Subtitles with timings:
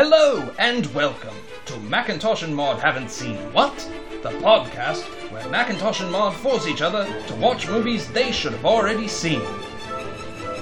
[0.00, 1.34] Hello and welcome
[1.64, 3.74] to Macintosh and Maud Haven't Seen What?
[4.22, 5.02] The podcast
[5.32, 9.42] where Macintosh and Maud force each other to watch movies they should have already seen.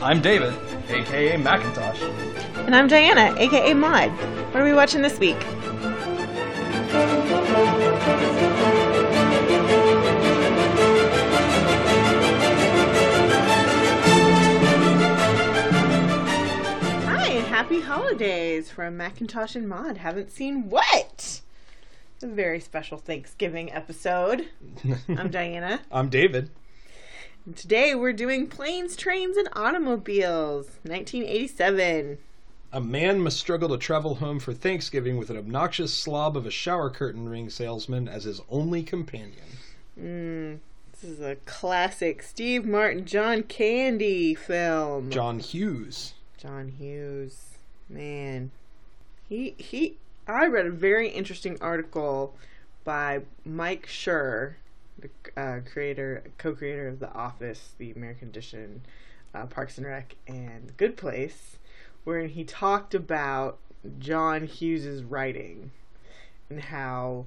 [0.00, 0.54] I'm David,
[0.88, 2.00] aka Macintosh.
[2.64, 4.10] And I'm Diana, aka Maud.
[4.54, 5.36] What are we watching this week?
[17.76, 19.98] Happy holidays from Macintosh and Maud.
[19.98, 21.42] Haven't seen what?
[22.22, 24.46] A very special Thanksgiving episode.
[25.08, 25.82] I'm Diana.
[25.92, 26.48] I'm David.
[27.44, 32.16] And today we're doing Planes, Trains, and Automobiles, 1987.
[32.72, 36.50] A man must struggle to travel home for Thanksgiving with an obnoxious slob of a
[36.50, 39.44] shower curtain ring salesman as his only companion.
[40.00, 40.58] Mm,
[40.92, 45.10] this is a classic Steve Martin, John Candy film.
[45.10, 46.14] John Hughes.
[46.38, 47.45] John Hughes.
[47.88, 48.50] Man.
[49.28, 52.34] He he I read a very interesting article
[52.84, 54.54] by Mike Schur,
[54.98, 58.82] the uh, creator co-creator of The Office, The American Edition,
[59.34, 61.58] uh, Parks and Rec, and The Good Place,
[62.04, 63.58] where he talked about
[63.98, 65.70] John Hughes's writing
[66.48, 67.26] and how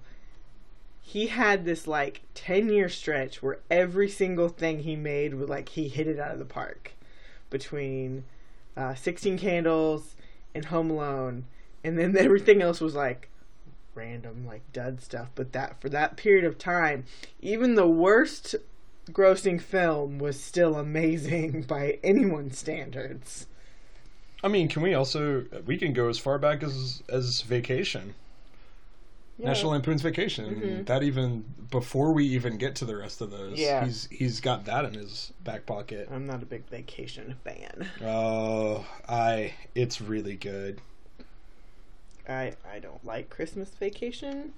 [1.02, 5.70] he had this like 10 year stretch where every single thing he made was like
[5.70, 6.94] he hit it out of the park
[7.50, 8.24] between
[8.78, 10.16] uh, 16 Candles
[10.54, 11.46] and Home Alone,
[11.84, 13.30] and then everything else was like
[13.96, 15.30] random, like dud stuff.
[15.36, 17.06] But that for that period of time,
[17.42, 18.56] even the worst
[19.12, 23.48] grossing film was still amazing by anyone's standards.
[24.44, 28.16] I mean, can we also we can go as far back as as Vacation,
[29.40, 30.56] National Lampoon's Vacation.
[30.56, 30.84] Mm-hmm.
[30.86, 33.86] That even before we even get to the rest of those, Yeah.
[33.86, 36.10] he's he's got that in his back pocket.
[36.12, 37.88] I'm not a big vacation fan.
[38.04, 40.82] Oh, I it's really good.
[42.28, 44.54] I I don't like Christmas Vacation,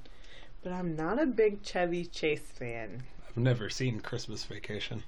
[0.63, 3.03] but I'm not a big Chevy Chase fan.
[3.29, 5.03] I've never seen Christmas Vacation.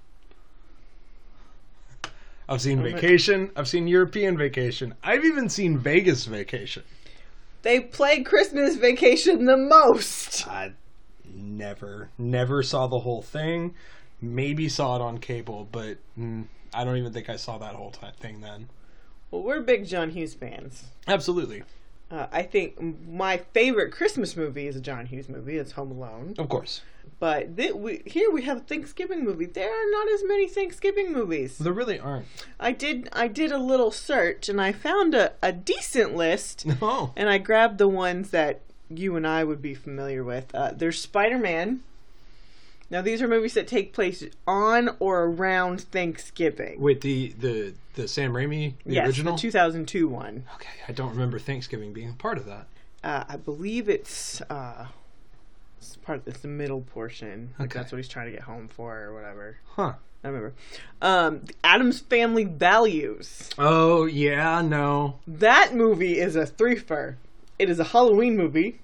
[2.47, 3.51] I've seen I'm Vacation.
[3.55, 4.93] I've seen European Vacation.
[5.03, 6.83] I've even seen Vegas Vacation.
[7.63, 10.47] They play Christmas Vacation the most.
[10.47, 10.73] I
[11.25, 13.73] never, never saw the whole thing.
[14.21, 17.91] Maybe saw it on cable, but mm, I don't even think I saw that whole
[17.91, 18.69] ti thing then.
[19.31, 20.83] Well, we're big John Hughes fans.
[21.07, 21.63] Absolutely,
[22.13, 25.57] Uh, I think my favorite Christmas movie is a John Hughes movie.
[25.57, 26.35] It's Home Alone.
[26.37, 26.81] of course.
[27.19, 29.45] But th- we, here we have a Thanksgiving movie.
[29.45, 31.57] There are not as many Thanksgiving movies.
[31.57, 32.25] There really aren't.
[32.59, 36.65] I did I did a little search and I found a, a decent list.
[36.65, 37.13] No.
[37.17, 40.53] And I grabbed the ones that you and I would be familiar with.
[40.53, 41.81] Uh, there's Spider Man.
[42.93, 46.79] Now these are movies that take place on or around Thanksgiving.
[46.79, 49.33] Wait, the the the Sam Raimi the yes, original.
[49.33, 50.43] the 2002 one.
[50.53, 52.67] okay, I don't remember Thanksgiving being a part of that.
[53.03, 54.85] Uh, I believe it's uh,
[55.79, 57.55] it's part of it's the middle portion.
[57.57, 57.79] Like Okay.
[57.79, 59.57] that's what he's trying to get home for or whatever.
[59.69, 59.93] Huh.
[60.23, 60.53] I remember.
[61.01, 63.49] Um, Addams Family Values.
[63.57, 65.17] Oh yeah, no.
[65.27, 67.15] That movie is a threefer.
[67.57, 68.81] It is a Halloween movie.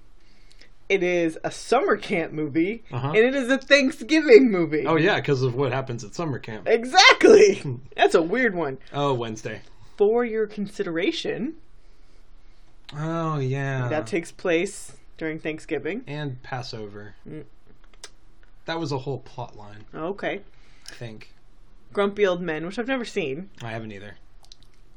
[0.90, 3.08] It is a summer camp movie, Uh-huh.
[3.10, 4.84] and it is a Thanksgiving movie.
[4.86, 6.66] Oh yeah, because of what happens at summer camp.
[6.68, 7.62] Exactly.
[7.96, 8.78] That's a weird one.
[8.92, 9.60] Oh, Wednesday.
[9.96, 11.54] For your consideration,
[12.92, 13.88] Oh yeah.
[13.88, 16.02] that takes place during Thanksgiving.
[16.08, 17.14] and Passover.
[17.28, 17.44] Mm.
[18.64, 20.40] That was a whole plot line, Okay.
[20.88, 21.32] I think.
[21.92, 23.50] Grumpy Old Men, which I've never seen.
[23.62, 24.16] I haven't either.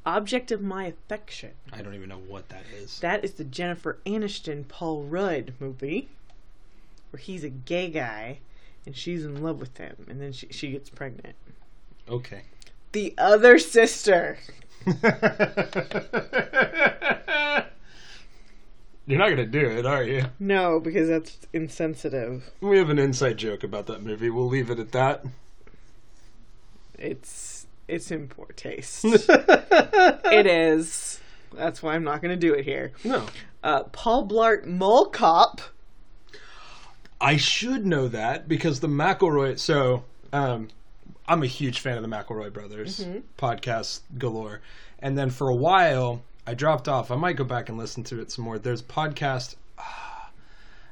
[0.06, 1.52] Object of My Affection.
[1.72, 3.00] I don't even know what that is.
[3.00, 6.09] That is the Jennifer Aniston Paul Rudd movie,
[7.12, 8.40] where he's a gay guy
[8.86, 11.36] and she's in love with him, and then she, she gets pregnant.
[12.09, 12.41] Okay.
[12.91, 14.38] The Other Sister.
[19.06, 20.25] You're not gonna do it, are you?
[20.40, 22.52] No, because that's insensitive.
[22.62, 24.30] We have an inside joke about that movie.
[24.30, 25.25] We'll leave it at that.
[26.97, 27.53] It's
[27.93, 29.05] it's in poor taste.
[29.05, 31.19] it is.
[31.53, 32.93] That's why I'm not going to do it here.
[33.03, 33.25] No.
[33.63, 35.61] Uh, Paul Blart Mall Cop.
[37.22, 39.57] I should know that because the McElroy.
[39.57, 40.03] So,
[40.34, 40.67] um,
[41.28, 43.05] I'm a huge fan of the McElroy brothers
[43.37, 44.61] podcast galore,
[44.99, 47.11] and then for a while I dropped off.
[47.11, 48.59] I might go back and listen to it some more.
[48.59, 49.55] There's a podcast.
[49.79, 50.29] ah,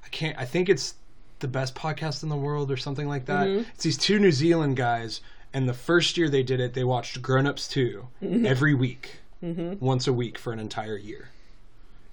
[0.05, 0.37] I can't.
[0.39, 0.95] I think it's
[1.39, 3.47] the best podcast in the world or something like that.
[3.73, 5.19] It's these two New Zealand guys,
[5.53, 8.07] and the first year they did it, they watched Grown Ups 2
[8.45, 11.29] every week, once a week for an entire year.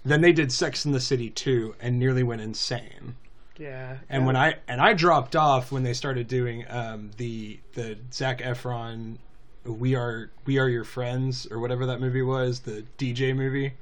[0.04, 3.16] Then they did Sex in the City 2 and nearly went insane.
[3.58, 3.96] Yeah.
[4.08, 8.38] And when I and I dropped off when they started doing um, the the Zac
[8.40, 9.16] Efron,
[9.64, 13.72] we are we are your friends or whatever that movie was, the DJ movie.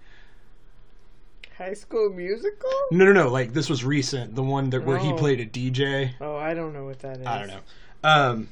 [1.58, 2.70] High School Musical?
[2.90, 3.28] No, no, no.
[3.28, 4.34] Like this was recent.
[4.34, 5.16] The one that where he Oh.
[5.16, 6.12] played a DJ.
[6.20, 7.26] Oh, I don't know what that is.
[7.26, 7.60] I don't know.
[8.04, 8.48] Um,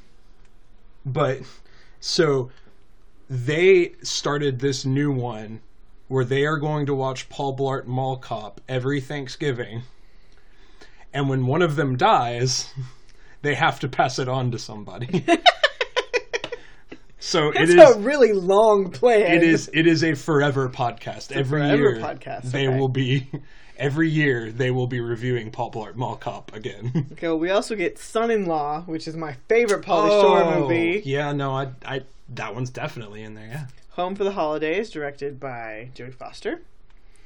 [1.05, 1.41] but
[1.99, 2.49] so
[3.29, 5.61] they started this new one
[6.07, 9.83] where they are going to watch Paul Blart Mall Cop every Thanksgiving,
[11.13, 12.73] and when one of them dies,
[13.41, 15.25] they have to pass it on to somebody.
[17.19, 19.35] so it It's a really long plan.
[19.35, 19.69] It is.
[19.73, 21.31] It is a forever podcast.
[21.31, 22.77] every forever year, podcast, they okay.
[22.77, 23.29] will be.
[23.77, 27.07] Every year, they will be reviewing Paul Blart Mall Cop again.
[27.13, 30.97] Okay, well, we also get Son-in-Law, which is my favorite Pauly Shore movie.
[30.99, 32.01] Oh, Yeah, no, I, I,
[32.35, 33.47] that one's definitely in there.
[33.47, 33.65] Yeah.
[33.91, 36.61] Home for the Holidays, directed by Jodie Foster.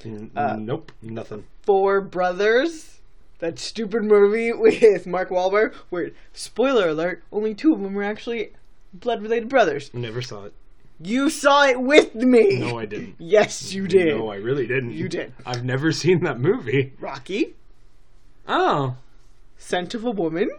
[0.04, 1.44] N- Uh, nope, nothing.
[1.62, 2.98] Four Brothers,
[3.38, 8.52] that stupid movie with Mark Wahlberg, where, spoiler alert, only two of them were actually
[8.94, 9.92] blood-related brothers.
[9.94, 10.54] Never saw it.
[11.02, 12.58] You saw it with me!
[12.58, 13.14] No, I didn't.
[13.18, 14.16] Yes, you did.
[14.18, 14.92] No, I really didn't.
[14.92, 15.32] You did.
[15.46, 16.92] I've never seen that movie.
[17.00, 17.54] Rocky,
[18.46, 18.96] Oh.
[19.56, 20.50] Scent of a Woman,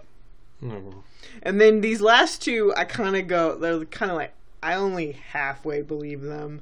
[0.61, 1.03] No.
[1.43, 4.33] and then these last two, I kind of go, they're kind of like,
[4.63, 6.61] I only halfway believe them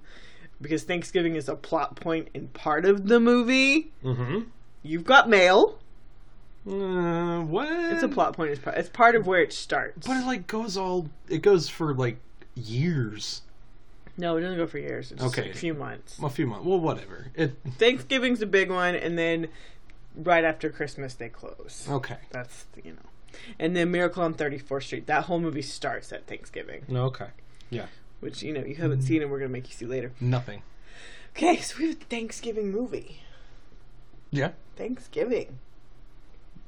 [0.62, 3.92] because Thanksgiving is a plot point in part of the movie.
[4.04, 4.40] Mm-hmm.
[4.84, 5.80] You've got mail.
[6.70, 7.68] Uh, what?
[7.94, 8.52] It's a plot point.
[8.52, 10.08] It's part, it's part of where it starts.
[10.08, 11.10] But it like goes all.
[11.30, 12.18] It goes for like
[12.56, 13.42] years.
[14.20, 15.14] No, it doesn't go for years.
[15.14, 15.50] It's Okay.
[15.50, 16.20] a few months.
[16.22, 16.66] A few months.
[16.66, 17.28] Well, whatever.
[17.36, 17.54] It.
[17.78, 19.48] Thanksgiving's a big one, and then
[20.14, 21.88] right after Christmas they close.
[21.90, 22.18] Okay.
[22.30, 25.08] That's you know, and then Miracle on 34th Street.
[25.08, 27.06] That whole movie starts at Thanksgiving, No.
[27.06, 27.28] Okay.
[27.70, 27.86] Yeah.
[28.20, 30.12] Which you know you haven't seen, and we're gonna make you see later.
[30.20, 30.64] Nothing.
[31.32, 33.22] Okay, so we have a Thanksgiving movie.
[34.32, 34.52] Yeah.
[34.76, 35.60] Thanksgiving.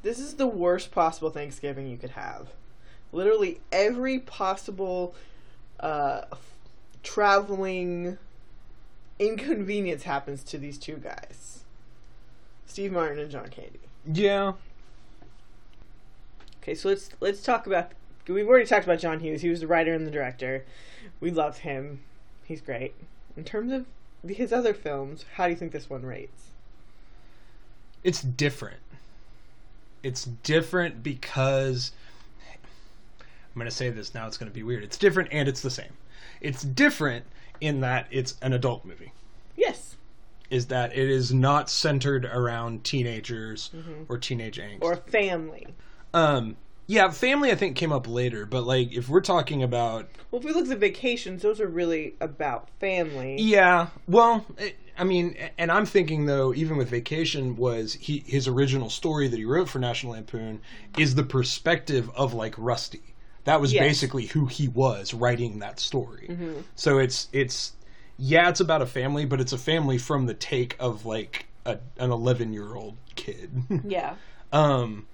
[0.03, 2.47] This is the worst possible Thanksgiving you could have.
[3.11, 5.13] Literally every possible
[5.81, 6.21] uh,
[7.03, 8.17] traveling
[9.19, 11.63] inconvenience happens to these two guys
[12.65, 13.79] Steve Martin and John Candy.
[14.11, 14.53] Yeah.
[16.61, 17.91] Okay, so let's let's talk about.
[18.27, 19.41] We've already talked about John Hughes.
[19.41, 20.63] He was the writer and the director.
[21.19, 22.01] We love him.
[22.45, 22.93] He's great.
[23.35, 23.85] In terms of
[24.29, 26.51] his other films, how do you think this one rates?
[28.03, 28.79] It's different.
[30.01, 31.91] It's different because
[33.53, 34.83] I'm going to say this now it's going to be weird.
[34.83, 35.91] It's different and it's the same.
[36.39, 37.25] It's different
[37.59, 39.11] in that it's an adult movie.
[39.55, 39.95] Yes.
[40.49, 43.71] Is that it is not centered around teenagers
[44.09, 44.81] or teenage angst.
[44.81, 45.67] Or family.
[46.13, 46.57] um
[46.87, 50.45] yeah, family I think came up later, but like if we're talking about Well, if
[50.45, 53.37] we look at vacations, those are really about family.
[53.39, 58.47] Yeah, well, it, I mean, and I'm thinking though, even with Vacation, was he his
[58.47, 60.59] original story that he wrote for National Lampoon
[60.97, 63.10] is the perspective of like Rusty.
[63.45, 63.81] That was Yes.
[63.83, 66.37] basically who he was writing that story.
[66.75, 67.73] So it's it's
[68.17, 71.79] yeah, it's about a family, but it's a family from the take of like a,
[71.97, 73.51] an 11 year old kid.
[73.87, 74.15] Yeah.
[74.51, 75.07] Um,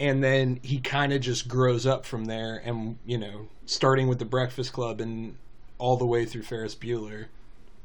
[0.00, 4.18] and then he kind of just grows up from there, and you know, starting with
[4.18, 5.36] the Breakfast Club and
[5.78, 7.26] all the way through Ferris Bueller.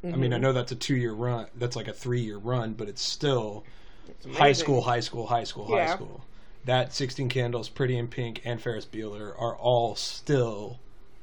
[0.04, 0.19] I Mm-hmm.
[0.19, 1.48] mean, I know that's a two-year run.
[1.56, 3.63] That's like a three-year run, but it's still
[4.10, 6.25] It's high school, high school, high school, high school.
[6.65, 10.80] That Sixteen Candles, Pretty in Pink, and Ferris Bueller are all still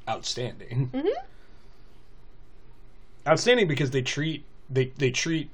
[0.09, 0.91] outstanding.
[0.93, 1.09] Mhm.
[3.27, 5.51] Outstanding because they treat they they treat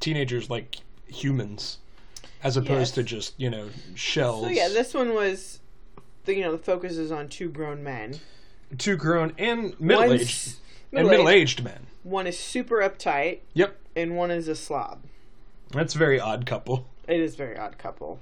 [0.00, 0.76] teenagers like
[1.06, 1.78] humans,
[2.42, 2.90] as opposed Yes.
[2.92, 4.44] to just you know shells.
[4.44, 5.60] So yeah, this one was,
[6.24, 8.18] the, you know, the focus is on two grown men.
[8.78, 10.56] two grown and middle aged
[10.92, 11.86] and middle aged men.
[12.04, 15.02] One is super uptight, Yep, and one is a slob.
[15.70, 16.86] that's a very odd couple.
[17.08, 18.20] It is a very odd couple.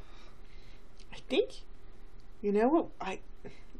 [1.14, 1.50] I think,
[2.42, 2.87] you know what?
[3.00, 3.21] I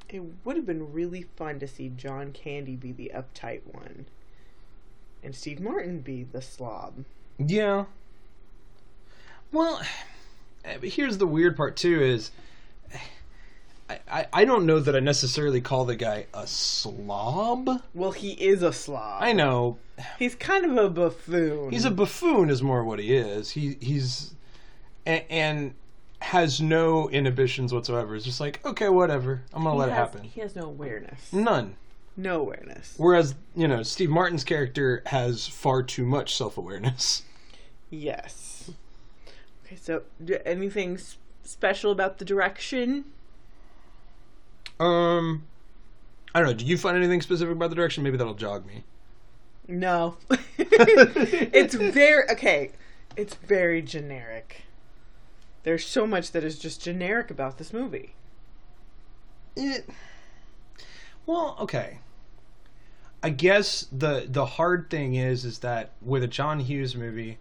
[0.09, 4.07] it would have been really fun to see John Candy be the uptight one,
[5.23, 7.05] and Steve Martin be the slob.
[7.39, 7.87] Yeah.
[9.51, 9.83] Well,
[10.65, 12.31] eh, here's the weird part too is
[13.89, 17.83] I, I, I don't know that I necessarily call the guy a slob.
[17.95, 19.23] Well, he is a slob.
[19.23, 19.79] I know
[20.19, 21.71] He's kind of a buffoon.
[21.73, 23.51] he's a buffoon is more what he is.
[23.51, 24.35] He he's
[25.07, 25.75] and, and
[26.25, 28.17] has no inhibitions whatsoever.
[28.17, 29.43] It's just like okay, whatever.
[29.53, 30.23] I'm gonna He let it happen.
[30.25, 31.33] He has no awareness.
[31.33, 31.77] None.
[32.17, 32.95] No awareness.
[32.97, 37.23] Whereas you know Steve Martin's character has far too much self awareness.
[37.91, 38.71] Yes.
[39.65, 40.03] Okay, so
[40.45, 40.99] anything
[41.45, 43.05] special about the direction?
[44.81, 45.45] Um,
[46.35, 46.55] I don't know.
[46.55, 48.03] Do you find anything specific about the direction?
[48.03, 48.83] Maybe that'll jog me.
[49.69, 50.17] No.
[50.59, 52.73] it's very okay.
[53.17, 54.64] It's very generic.
[55.65, 58.15] There's so much that is just generic about this movie.
[59.57, 59.89] It.
[61.27, 61.99] Well, okay.
[63.23, 67.39] I guess the the hard thing is is that with a John Hughes movie,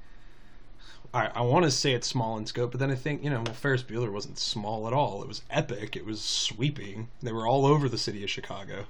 [1.13, 3.43] I, I want to say it's small in scope, but then I think you know,
[3.45, 5.21] well, Ferris Bueller wasn't small at all.
[5.21, 5.97] It was epic.
[5.97, 7.09] It was sweeping.
[7.21, 8.85] They were all over the city of Chicago.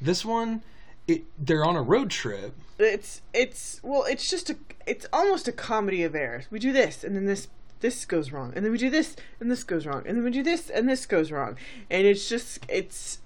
[0.00, 0.62] This one,
[1.06, 2.54] it they're on a road trip.
[2.80, 6.46] It's it's well, it's just a it's almost a comedy of errors.
[6.50, 7.46] We do this, and then this
[7.80, 10.30] this goes wrong, and then we do this, and this goes wrong, and then we
[10.30, 11.56] do this, and this goes wrong,
[11.90, 13.20] and it's just it's.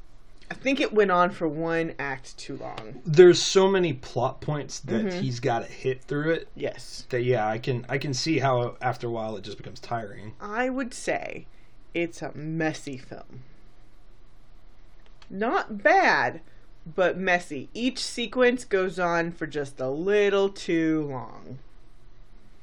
[0.51, 3.01] I think it went on for one act too long.
[3.07, 5.21] There's so many plot points that Mm-hmm.
[5.23, 6.49] he's got to hit through it.
[6.55, 9.81] Yes, That yeah, I can I can see how after a while it just becomes
[9.81, 10.35] tiring.
[10.43, 11.47] I would say
[11.95, 13.45] it's a messy film.
[15.31, 16.43] Not bad,
[16.85, 17.71] but messy.
[17.73, 21.59] Each sequence goes on for just a little too long.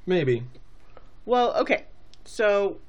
[0.06, 0.44] Maybe.
[1.30, 1.84] Well, okay.
[2.26, 2.80] So,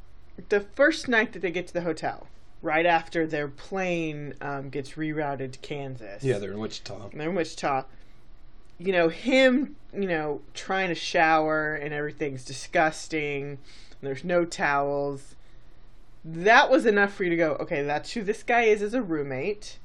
[0.48, 2.26] the first night that they get to the hotel,
[2.62, 6.24] right after their plane um, gets rerouted to Kansas.
[6.24, 7.10] Yeah, they're in Wichita.
[7.12, 7.84] they're in Wichita.
[8.78, 13.58] You know, him, you know, trying to shower and everything's disgusting.
[14.00, 15.34] There's no towels.
[16.24, 19.02] That was enough for you to go, okay, that's who this guy is as a
[19.02, 19.78] roommate.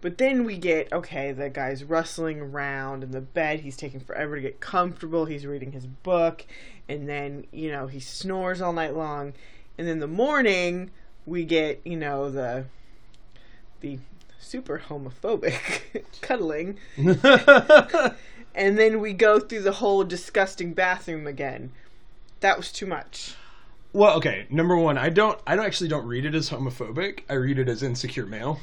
[0.00, 3.60] But then we get, okay, the guy's rustling around in the bed.
[3.60, 5.26] He's taking forever to get comfortable.
[5.26, 6.46] He's reading his book.
[6.88, 9.34] And then, you know, he snores all night long.
[9.76, 10.90] And then the morning,
[11.26, 12.64] we get, you know, the
[13.80, 13.98] the
[14.38, 16.78] super homophobic cuddling.
[18.54, 21.72] And then we go through the whole disgusting bathroom again.
[22.40, 23.34] That was too much.
[23.92, 24.46] Well, okay.
[24.50, 25.38] Number one, I don't.
[25.46, 27.20] I don't actually don't read it as homophobic.
[27.28, 28.60] I read it as insecure male.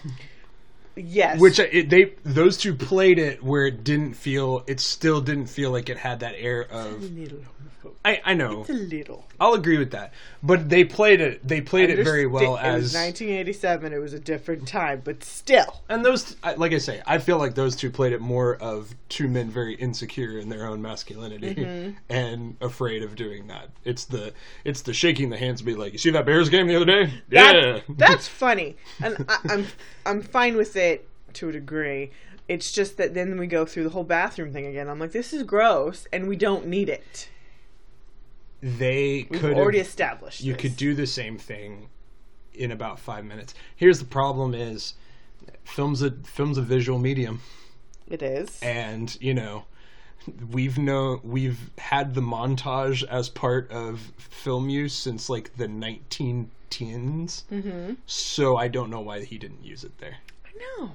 [0.97, 1.39] Yes.
[1.39, 4.63] Which it, they those two played it where it didn't feel.
[4.67, 7.11] It still didn't feel like it had that air of.
[7.13, 7.39] little.
[8.03, 8.61] I I know.
[8.61, 9.25] It's a little.
[9.39, 10.13] I'll agree with that.
[10.41, 11.45] But they played it.
[11.47, 12.95] They played it very well It was as.
[12.95, 13.93] 1987.
[13.93, 15.81] It was a different time, but still.
[15.89, 19.27] And those, like I say, I feel like those two played it more of two
[19.27, 21.91] men very insecure in their own masculinity Mm-hmm.
[22.09, 23.69] and afraid of doing that.
[23.83, 26.67] It's the it's the shaking the hands, and be like, "You see that Bears game
[26.67, 27.13] the other day?
[27.29, 29.67] That, yeah, That's funny, and I, I'm
[30.05, 30.86] I'm fine with it
[31.33, 32.11] to a degree.
[32.47, 34.87] It's just that then we go through the whole bathroom thing again.
[34.87, 37.29] I'm like, this is gross, and we don't need it.
[38.61, 40.41] they could already have established.
[40.41, 40.61] you this.
[40.61, 41.89] could do the same thing
[42.53, 43.53] in about five minutes.
[43.75, 44.93] Here's the problem: is
[45.63, 47.41] films a films a visual medium,
[48.07, 48.59] It is.
[48.61, 49.65] and you know
[50.51, 56.49] we've known we've had the montage as part of film use since like the 19
[56.69, 57.43] teens.
[57.51, 57.93] Mm-hmm.
[58.05, 60.17] So I don't know why he didn't use it there.
[60.59, 60.91] No.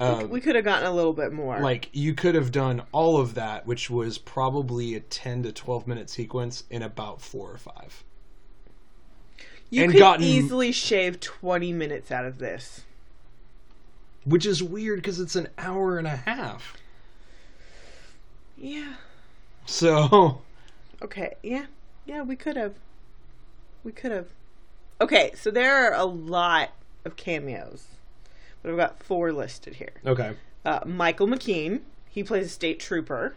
[0.00, 1.60] Um, We could have gotten a little bit more.
[1.60, 5.86] like you could have done all of that, which was probably a 10 to 12
[5.86, 8.02] minute sequence in about four or five.
[9.70, 12.82] you and could gotten- easily shave 20 minutes out of this.
[14.24, 16.76] Which is weird because it's an hour and a half.
[18.56, 18.94] Yeah.
[19.66, 20.40] So
[21.00, 21.34] Okay.
[21.42, 21.66] Yeah.
[22.06, 22.74] Yeah, we could have.
[23.84, 24.26] We could have.
[25.00, 26.70] Okay, so there are a lot
[27.04, 27.86] of cameos,
[28.62, 29.92] but I've got four listed here.
[30.06, 30.32] okay,
[30.64, 31.80] Uh, Michael McKean.
[32.08, 33.34] He plays a state trooper.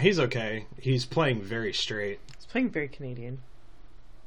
[0.00, 0.66] he's okay.
[0.80, 3.38] He's playing very straight, He's playing very Canadian.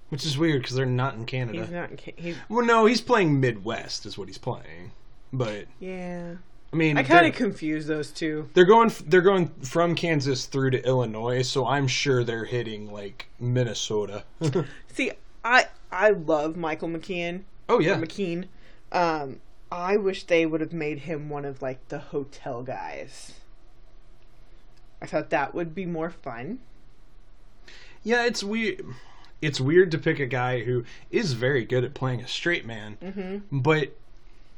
[0.10, 1.60] which is weird because they're not in Canada.
[1.62, 1.92] He's not.
[1.92, 4.92] in Ca- He's Well, no, he's playing Midwest, is what he's playing.
[5.32, 6.36] But yeah.
[6.72, 8.50] I mean, I kind they're, of confuse those two.
[8.56, 13.28] they're going they're going from Kansas through to Illinois, so I'm sure they're hitting like
[13.40, 14.24] Minnesota.
[14.88, 15.12] See,
[15.46, 17.42] I I love Michael McKean.
[17.70, 18.46] oh yeah, McKean.
[18.92, 19.40] Um,
[19.74, 23.34] I wish they would have made him one of like the hotel guys.
[25.02, 26.60] I thought that would be more fun.
[28.04, 28.24] yeah.
[28.26, 28.86] It's weird.
[29.42, 32.98] It's weird to pick a guy who is very good at playing a straight man,
[33.04, 33.60] Mm-hmm.
[33.60, 33.98] but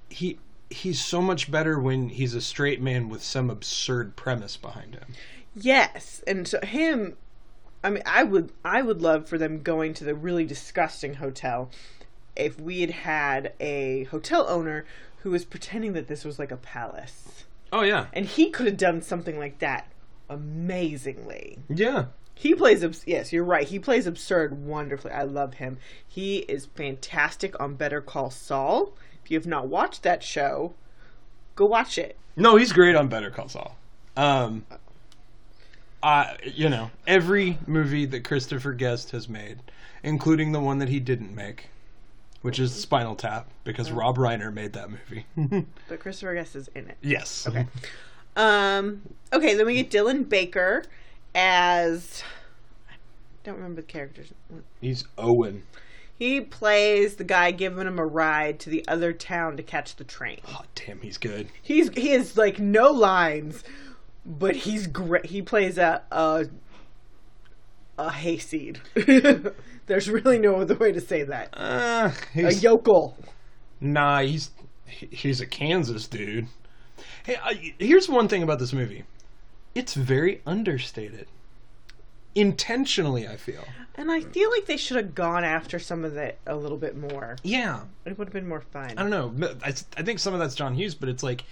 [0.09, 0.37] he
[0.69, 5.13] he's so much better when he's a straight man with some absurd premise behind him.
[5.55, 7.15] Yes, and so him.
[7.83, 11.71] I mean, I would I would love for them going to the really disgusting hotel.
[12.35, 14.85] If we had had a hotel owner
[15.19, 18.77] who was pretending that this was like a palace, Oh yeah, and he could have
[18.77, 19.87] done something like that
[20.29, 21.59] amazingly.
[21.69, 22.05] yeah.
[22.37, 23.65] He plays abs- yes, you're right.
[23.65, 25.13] He plays absurd wonderfully.
[25.13, 25.77] I love him.
[26.05, 28.93] He is fantastic on Better Call Saul.
[29.23, 30.73] If you have not watched that show,
[31.55, 32.17] go watch it.
[32.35, 33.77] No, he's great on Better Call Saul.
[34.17, 34.65] Um,
[36.03, 39.59] I you know every movie that Christopher Guest has made,
[40.03, 41.69] including the one that he didn't make,
[42.45, 45.25] which is Spinal Tap, because Rob Reiner made that movie.
[45.89, 46.97] But Christopher Guest is in it.
[47.01, 47.47] yes.
[47.47, 47.65] Okay.
[48.35, 49.01] Um.
[49.33, 49.55] Okay.
[49.55, 50.83] Then we get Dylan Baker
[51.33, 52.21] as
[52.87, 52.93] I
[53.43, 54.31] don't remember the characters.
[54.79, 55.63] He's Owen.
[56.19, 60.03] He plays the guy giving him a ride to the other town to catch the
[60.03, 60.39] train.
[60.47, 61.47] Oh damn, he's good.
[61.63, 63.63] He's he has like no lines,
[64.23, 65.25] but he's great.
[65.25, 66.45] He plays a a
[67.97, 68.79] a hayseed.
[69.87, 71.49] There's really no other way to say that.
[71.53, 73.17] Uh, A yokel.
[73.79, 74.51] nah, he's
[74.87, 76.47] he's a Kansas dude.
[77.23, 79.03] Hey, I, here's one thing about this movie.
[79.73, 81.27] It's very understated.
[82.33, 83.63] Intentionally, I feel.
[83.95, 86.97] And I feel like they should have gone after some of it a little bit
[86.97, 87.37] more.
[87.43, 88.91] Yeah, It would have been more fun.
[88.97, 89.33] I don't know.
[89.63, 91.45] I, I think some of that's John Hughes, but it's like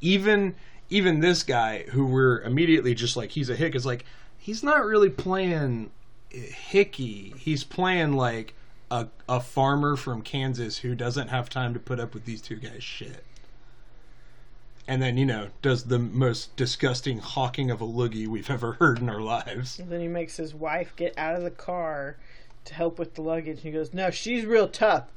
[0.00, 0.54] even
[0.90, 4.04] even this guy who we're immediately just like he's a hick is like
[4.46, 5.90] he's not really playing
[6.30, 7.34] Hickey.
[7.36, 8.54] He's playing like
[8.92, 12.54] a a farmer from Kansas who doesn't have time to put up with these two
[12.54, 13.24] guys' shit.
[14.86, 19.00] And then, you know, does the most disgusting hawking of a loogie we've ever heard
[19.00, 19.80] in our lives.
[19.80, 22.16] And then he makes his wife get out of the car
[22.66, 23.56] to help with the luggage.
[23.56, 25.08] And he goes, No, she's real tough.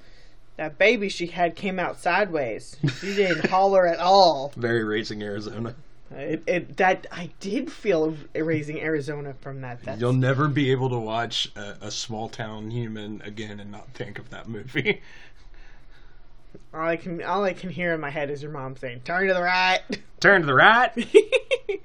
[0.58, 2.78] That baby she had came out sideways.
[3.00, 4.52] She didn't holler at all.
[4.58, 5.76] Very raising Arizona.
[6.12, 9.84] It, it, that I did feel raising Arizona from that.
[9.84, 13.90] That's, You'll never be able to watch a, a small town human again and not
[13.94, 15.02] think of that movie.
[16.74, 19.28] all I can all I can hear in my head is your mom saying, "Turn
[19.28, 19.82] to the right."
[20.20, 20.92] Turn to the right.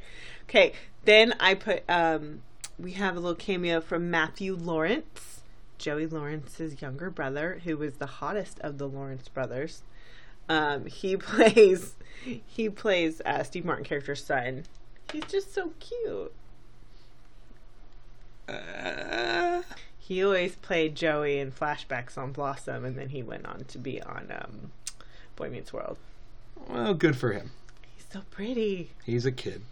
[0.49, 0.73] okay,
[1.05, 2.43] then I put um,
[2.79, 5.43] we have a little cameo from Matthew Lawrence,
[5.79, 9.83] Joey Lawrence's younger brother, who was the hottest of the Lawrence brothers.
[10.49, 11.95] Um, he plays
[12.47, 14.65] he plays uh, Steve Martin character's son.
[15.13, 16.33] He's just so cute.
[18.49, 19.63] Uh,
[19.99, 24.03] He always played Joey in flashbacks on Blossom, and then he went on to be
[24.03, 24.71] on um,
[25.37, 25.97] Boy Meets World.
[26.69, 27.51] well, good for him.
[27.97, 28.91] He's so pretty.
[29.05, 29.63] He's a kid.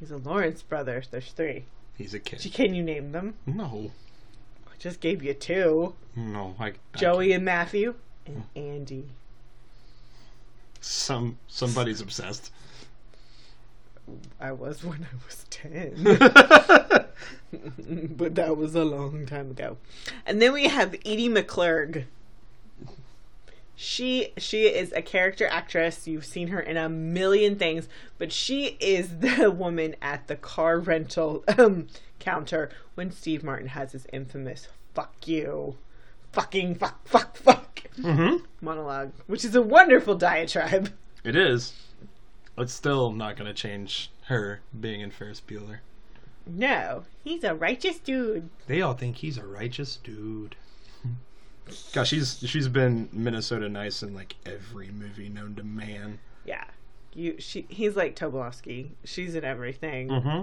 [0.00, 1.02] He's a Lawrence brother.
[1.10, 1.64] There's three.
[1.96, 2.40] He's a kid.
[2.52, 3.34] Can you name them?
[3.46, 3.90] No,
[4.66, 5.94] I just gave you two.
[6.16, 6.54] no.
[6.58, 7.36] I, I Joey can't.
[7.36, 7.94] and Matthew
[8.26, 9.08] and Andy.
[10.84, 12.50] Some somebody's obsessed.
[14.38, 15.94] I was when I was 10.
[18.16, 19.78] but that was a long time ago.
[20.26, 22.04] And then we have Edie McClurg.
[23.74, 26.06] She she is a character actress.
[26.06, 30.78] You've seen her in a million things, but she is the woman at the car
[30.78, 35.76] rental um, counter when Steve Martin has his infamous "fuck you,"
[36.30, 37.63] fucking fuck fuck fuck
[37.98, 38.44] mm-hmm.
[38.60, 40.92] monologue, which is a wonderful diatribe.
[41.24, 41.72] It is.
[42.58, 45.78] It's still not going to change her being in Ferris Bueller.
[46.46, 48.48] No, he's a righteous dude.
[48.66, 50.56] They all think he's a righteous dude.
[51.92, 56.18] Gosh, she's she's been Minnesota nice in like every movie known to man.
[56.44, 56.64] Yeah.
[57.14, 58.90] You she he's like Tobolowski.
[59.04, 60.08] She's in everything.
[60.08, 60.42] Mm-hmm.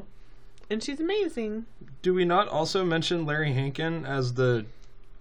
[0.69, 1.65] And she's amazing.
[2.01, 4.65] Do we not also mention Larry Hankin as the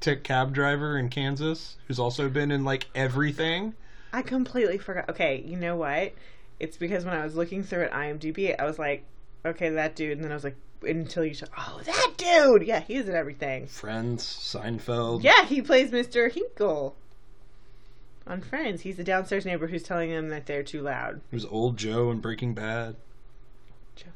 [0.00, 3.74] tick cab driver in Kansas, who's also been in like everything?
[4.12, 5.08] I completely forgot.
[5.10, 6.12] Okay, you know what?
[6.58, 9.04] It's because when I was looking through at IMDb, I was like,
[9.44, 12.80] okay, that dude, and then I was like, until you said, oh, that dude, yeah,
[12.80, 13.66] he's in everything.
[13.66, 15.22] Friends, Seinfeld.
[15.22, 16.30] Yeah, he plays Mr.
[16.32, 16.96] Hinkle
[18.26, 18.82] on Friends.
[18.82, 21.20] He's the downstairs neighbor who's telling them that they're too loud.
[21.30, 22.96] Who's old Joe in Breaking Bad?
[23.96, 24.06] Joe.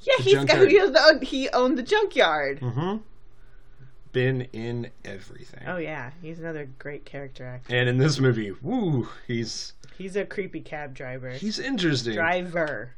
[0.00, 2.60] Yeah, The he's got, he, owned, he owned the junkyard.
[2.60, 2.96] Mm-hmm.
[4.12, 5.64] Been in everything.
[5.66, 7.74] Oh yeah, he's another great character actor.
[7.76, 11.30] And in this movie, woo, he's He's a creepy cab driver.
[11.32, 12.14] he's interesting.
[12.14, 12.92] driver,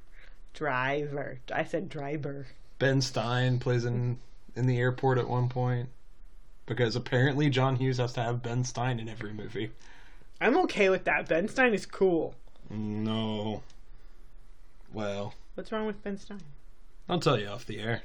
[0.55, 1.39] driver.
[1.53, 2.47] I said driver.
[2.79, 4.19] Ben Stein plays in
[4.57, 5.89] in the airport at one point
[6.67, 9.71] because apparently John Hughes has to have Ben Stein in every movie.
[10.41, 11.29] I'm okay with that.
[11.29, 12.35] Ben Stein is cool.
[12.71, 13.63] No.
[14.93, 16.41] Well, What's wrong with Ben Stein?
[17.09, 18.03] I'll tell you off the air.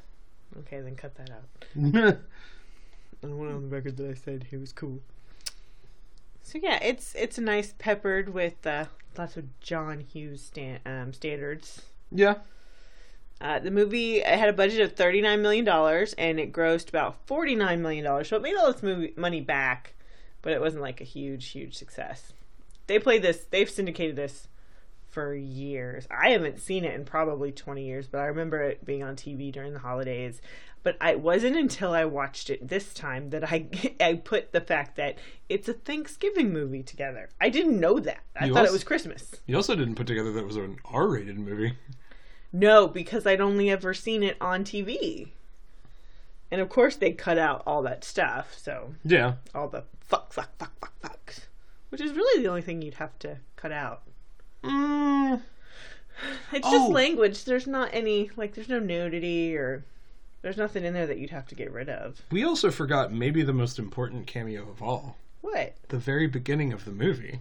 [0.59, 2.17] Okay, then cut that out.
[3.25, 4.99] I don't want it on the record that I said he was cool.
[6.43, 8.85] So yeah, it's it's a nice peppered with uh,
[9.17, 11.81] lots of John Hughes stan- um, standards.
[12.11, 12.35] yeah.
[13.41, 16.87] Uh, the movie it had a budget of thirty nine million dollars and it grossed
[16.87, 18.29] about forty nine million dollars.
[18.29, 19.95] So it made all its movie money back,
[20.41, 22.31] but it wasn't like a huge huge success.
[22.87, 23.45] They played this.
[23.49, 24.47] They've syndicated this
[25.15, 26.05] for years.
[26.11, 29.49] I haven't seen it in probably twenty years, but I remember it being on TV
[29.51, 30.41] during the holidays.
[30.83, 33.67] But I- it wasn't until I watched it this time that I
[33.99, 35.17] I put the fact that
[35.49, 37.29] it's a Thanksgiving movie together.
[37.39, 38.19] I didn't know that.
[38.39, 39.31] I You thought it was Christmas.
[39.47, 41.73] You also didn't put together that it was an R-rated movie.
[42.51, 45.29] No, because I'd only ever seen it on TV.
[46.51, 49.35] And of course they cut out all that stuff, so Yeah.
[49.55, 51.39] all the fuck, fuck, fuck, fuck, fucks.
[51.89, 54.03] Which is really the only thing you'd have to cut out.
[54.65, 55.41] Mm,
[56.53, 56.71] It's Oh.
[56.71, 57.43] just language.
[57.45, 59.83] There's not any, like, there's no nudity or
[60.41, 62.21] there's nothing in there that you'd have to get rid of.
[62.31, 65.17] we also forgot maybe the most important cameo of all.
[65.41, 65.75] What?
[65.89, 67.39] The very beginning of the movie.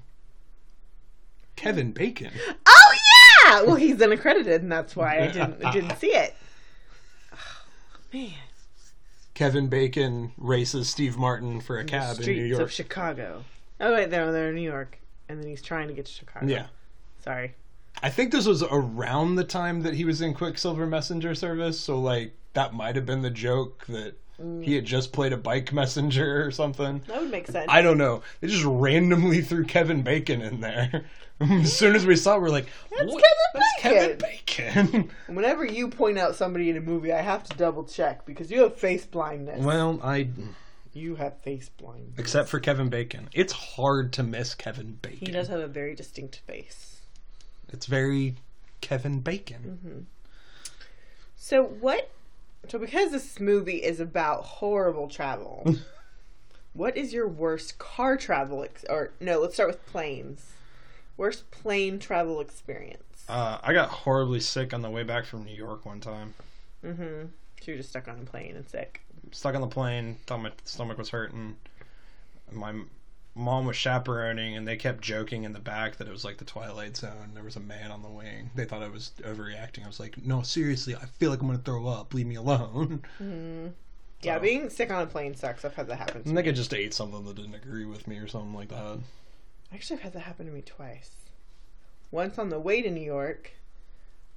[1.56, 2.32] Kevin Bacon.
[2.66, 2.94] Oh,
[3.46, 3.62] yeah!
[3.62, 6.34] Well, he's unaccredited, and that's why I didn't, I didn't see it.
[7.32, 7.36] Oh,
[8.12, 8.30] man.
[9.34, 12.62] Kevin Bacon races Steve Martin for a cab in New York.
[12.62, 13.44] of Chicago.
[13.80, 16.46] Oh wait, they're they're in New York, and then he's trying to get to Chicago.
[16.46, 16.66] yeah.
[17.24, 17.54] Sorry.
[18.02, 21.98] I think this was around the time that he was in Quicksilver Messenger service, so
[21.98, 24.14] like that might have been the joke that
[24.62, 27.00] he had just played a bike messenger or something.
[27.06, 27.66] That would make sense.
[27.70, 28.22] I don't know.
[28.40, 31.04] They just randomly threw Kevin Bacon in there.
[31.40, 33.24] as soon as we saw it, we're like, That's "What?
[33.80, 35.10] Kevin That's Kevin Bacon.
[35.34, 38.62] Whenever you point out somebody in a movie, I have to double check because you
[38.64, 39.64] have face blindness.
[39.64, 40.28] well, I
[40.92, 42.18] you have face blindness.
[42.18, 45.18] except for Kevin Bacon, it's hard to miss Kevin Bacon.
[45.26, 46.93] He does have a very distinct face.
[47.70, 48.36] It's very
[48.80, 49.78] Kevin Bacon.
[49.82, 49.98] Mm-hmm.
[51.36, 52.10] So what?
[52.68, 55.74] So because this movie is about horrible travel,
[56.72, 58.62] what is your worst car travel?
[58.64, 60.44] Ex- or no, let's start with planes.
[61.16, 63.24] Worst plane travel experience.
[63.28, 66.34] Uh, I got horribly sick on the way back from New York one time.
[66.84, 67.26] Mm-hmm.
[67.60, 69.02] So you're just stuck on a plane and sick.
[69.30, 70.16] stuck on the plane.
[70.26, 71.56] Thought my stomach was hurting.
[72.52, 72.90] My m-
[73.34, 76.44] mom was chaperoning, and they kept joking in the back that it was like the
[76.44, 77.30] Twilight Zone.
[77.34, 78.50] There was a man on the wing.
[78.54, 79.84] They thought I was overreacting.
[79.84, 82.14] I was like, "No, seriously, I feel like I'm gonna throw up.
[82.14, 83.68] Leave me alone." Mm-hmm.
[84.22, 85.64] Yeah, So- being sick on a plane sucks.
[85.64, 86.14] I've had that happen.
[86.14, 86.34] To And me.
[86.34, 88.98] they could just ate something that didn't agree with me or something like that.
[89.72, 91.10] Actually, I've had that happen to me twice.
[92.10, 93.52] Once on the way to New York,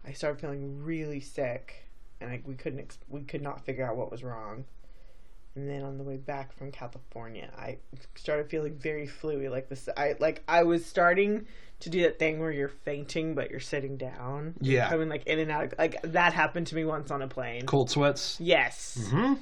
[0.06, 1.86] I started feeling really sick,
[2.20, 4.66] and I, we couldn't we could not figure out what was wrong.
[5.58, 7.80] And then on the way back from California, I
[8.14, 9.90] started feeling very fluey, like this.
[9.98, 11.48] I like I was starting
[11.80, 14.54] to do that thing where you're fainting but you're sitting down.
[14.62, 14.88] Yeah.
[14.88, 15.64] coming like in and out.
[15.66, 17.66] Of, like that happened to me once on a plane.
[17.66, 18.38] Cold sweats.
[18.40, 19.10] Yes.
[19.10, 19.34] Hmm.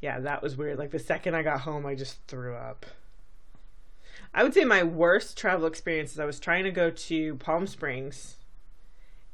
[0.00, 0.78] Yeah, that was weird.
[0.78, 2.86] Like the second I got home, I just threw up.
[4.32, 7.66] I would say my worst travel experience is I was trying to go to Palm
[7.66, 8.36] Springs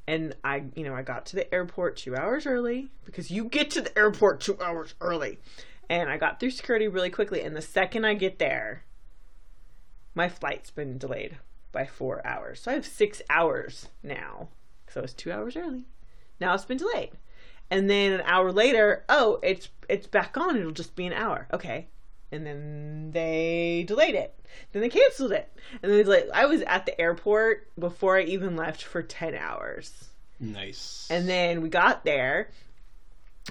[0.07, 3.71] and I, you know, I got to the airport 2 hours early because you get
[3.73, 5.39] to the airport 2 hours early.
[5.91, 8.85] And I got through security really quickly and the second I get there,
[10.15, 11.37] my flight's been delayed
[11.73, 12.61] by 4 hours.
[12.61, 14.49] So I have 6 hours now
[14.87, 15.87] cuz I was 2 hours early.
[16.41, 17.19] Now it's been delayed
[17.71, 20.57] and then an hour later, oh, it's it's back on.
[20.57, 21.49] It'll just be an hour.
[21.53, 21.89] Okay.
[22.33, 24.39] And then they delayed it.
[24.71, 25.53] Then they canceled it.
[25.83, 30.11] And then like I was at the airport before I even left for 10 hours.
[30.39, 31.09] Nice.
[31.11, 32.51] And then we got there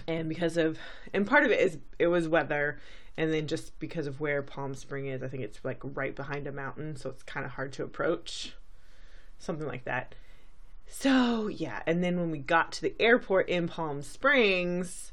[0.08, 0.78] and because of
[1.13, 2.80] and part of it is it was weather
[3.19, 6.47] and then just because of where Palm Spring is, I think it's like right behind
[6.47, 8.54] a mountain, so it's kind of hard to approach.
[9.38, 10.15] Something like that.
[10.88, 15.12] So, yeah, and then when we got to the airport in Palm Springs,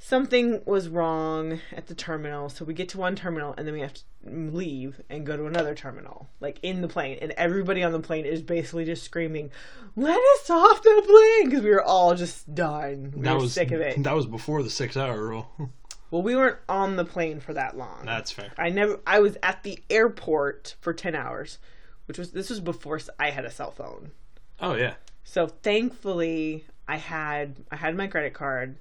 [0.00, 2.48] something was wrong at the terminal.
[2.48, 5.46] So we get to one terminal and then we have to leave and go to
[5.46, 7.18] another terminal, like in the plane.
[7.20, 9.50] And everybody on the plane is basically just screaming,
[9.94, 13.12] "Let us off the plane!" Because we were all just done.
[13.14, 14.02] We that were was sick of it.
[14.02, 15.48] That was before the six-hour rule.
[16.10, 18.04] Well, we weren't on the plane for that long.
[18.04, 18.50] That's fair.
[18.58, 18.98] I never.
[19.06, 21.58] I was at the airport for ten hours,
[22.06, 24.10] which was this was before I had a cell phone.
[24.58, 24.94] Oh yeah.
[25.22, 28.76] So thankfully, I had I had my credit card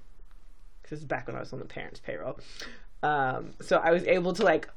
[0.90, 2.40] this is back when I was on the parents' payroll.
[3.04, 4.70] Um, so I was able to like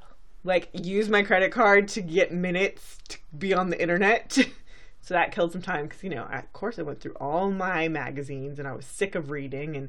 [0.44, 4.33] like use my credit card to get minutes to be on the internet.
[5.01, 7.88] so that killed some time because you know, of course, I went through all my
[7.88, 9.88] magazines and I was sick of reading and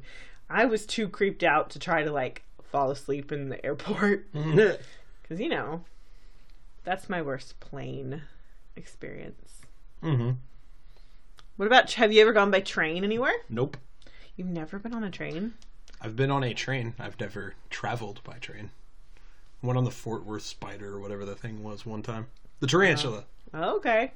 [0.50, 5.40] I was too creeped out to try to like fall asleep in the airport because
[5.40, 5.84] you know
[6.84, 8.24] that's my worst plane
[8.76, 9.62] experience.
[10.02, 10.32] mm-hmm.
[11.56, 13.34] What about have you ever gone by train anywhere?
[13.48, 13.78] Nope.
[14.36, 15.54] You've never been on a train?
[16.04, 16.94] I've been on a train.
[17.00, 18.72] I've never traveled by train.
[19.62, 22.28] Went on the Fort Worth Spider or whatever the thing was one time.
[22.60, 23.24] The tarantula.
[23.54, 23.60] Oh.
[23.64, 24.12] oh, okay.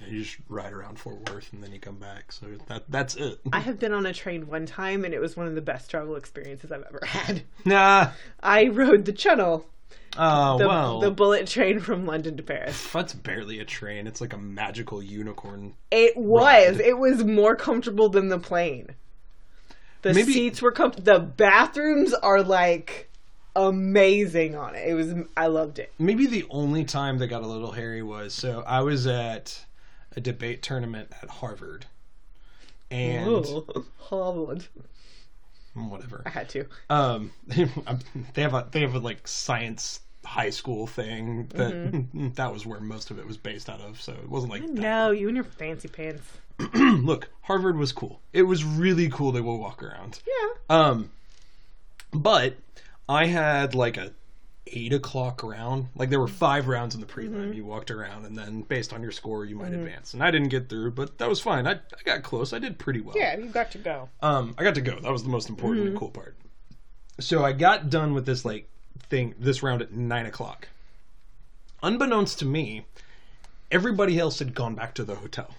[0.00, 2.30] And you just ride around Fort Worth and then you come back.
[2.32, 3.40] So that that's it.
[3.52, 5.90] I have been on a train one time and it was one of the best
[5.90, 7.42] travel experiences I've ever had.
[7.64, 8.10] nah.
[8.42, 9.66] I rode the Channel,
[10.18, 11.00] Oh the, well.
[11.00, 12.90] the bullet train from London to Paris.
[12.92, 14.06] that's barely a train.
[14.06, 15.74] It's like a magical unicorn.
[15.90, 16.76] It was.
[16.76, 16.80] Ride.
[16.80, 18.94] It was more comfortable than the plane.
[20.08, 21.12] The Maybe- seats were comfortable.
[21.12, 23.10] the bathrooms are like
[23.54, 24.88] amazing on it.
[24.88, 25.92] It was I loved it.
[25.98, 29.66] Maybe the only time that got a little hairy was so I was at
[30.16, 31.84] a debate tournament at Harvard.
[32.90, 34.64] And Ooh, Harvard.
[35.76, 36.22] Mm, whatever.
[36.24, 36.64] I had to.
[36.88, 37.32] Um,
[37.86, 37.98] um,
[38.32, 42.28] they have a they have a like science high school thing that mm-hmm.
[42.34, 44.00] that was where most of it was based out of.
[44.00, 44.62] So it wasn't like.
[44.62, 46.26] No, you and your fancy pants.
[46.74, 48.20] Look, Harvard was cool.
[48.32, 50.20] It was really cool to go walk around.
[50.26, 50.48] Yeah.
[50.68, 51.10] Um,
[52.12, 52.56] but
[53.08, 54.12] I had like a
[54.66, 55.86] eight o'clock round.
[55.94, 57.30] Like there were five rounds in the prelim.
[57.36, 57.52] Mm-hmm.
[57.54, 60.12] You walked around, and then based on your score, you might advance.
[60.14, 61.66] And I didn't get through, but that was fine.
[61.66, 62.52] I I got close.
[62.52, 63.16] I did pretty well.
[63.16, 64.08] Yeah, you got to go.
[64.20, 64.98] Um, I got to go.
[65.00, 65.90] That was the most important Mm-hmm.
[65.92, 66.36] and cool part.
[67.20, 68.68] so I got done with this like
[69.08, 70.68] thing this round at nine o'clock.
[71.82, 72.84] Unbeknownst to me,
[73.70, 75.54] everybody else had gone back to the hotel.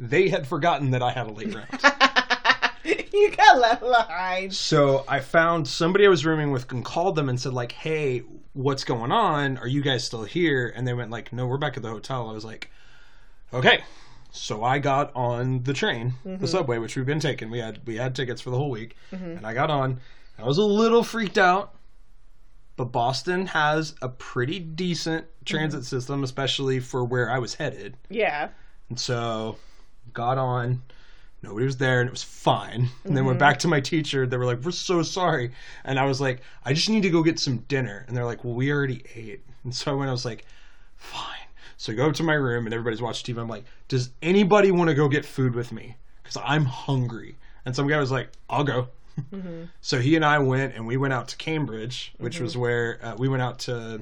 [0.00, 0.08] Mm-hmm.
[0.08, 1.68] They had forgotten that I had a late round.
[3.12, 4.54] you got left behind.
[4.54, 8.22] So I found somebody I was rooming with and called them and said like, "Hey,
[8.52, 9.58] what's going on?
[9.58, 12.28] Are you guys still here?" And they went like, "No, we're back at the hotel."
[12.28, 12.70] I was like,
[13.52, 13.84] "Okay."
[14.32, 17.50] So I got on the train, the subway, which we've been taking.
[17.50, 20.00] We had we had tickets for the whole week, and I got on.
[20.36, 21.72] I was a little freaked out,
[22.74, 27.96] but Boston has a pretty decent transit system, especially for where I was headed.
[28.10, 28.48] Yeah.
[28.88, 29.56] And so
[30.14, 30.82] got on.
[31.42, 32.88] Nobody was there and it was fine.
[33.04, 33.40] And then went mm-hmm.
[33.40, 34.26] back to my teacher.
[34.26, 35.52] They were like, We're so sorry.
[35.84, 38.04] And I was like, I just need to go get some dinner.
[38.08, 39.42] And they're like, Well, we already ate.
[39.62, 40.46] And so I went, I was like,
[40.96, 41.46] Fine.
[41.76, 43.40] So I go to my room and everybody's watching TV.
[43.40, 45.96] I'm like, Does anybody want to go get food with me?
[46.22, 47.36] Because I'm hungry.
[47.66, 48.88] And some guy was like, I'll go.
[49.32, 49.64] Mm-hmm.
[49.80, 52.44] So he and I went and we went out to Cambridge, which mm-hmm.
[52.44, 54.00] was where uh, we went out to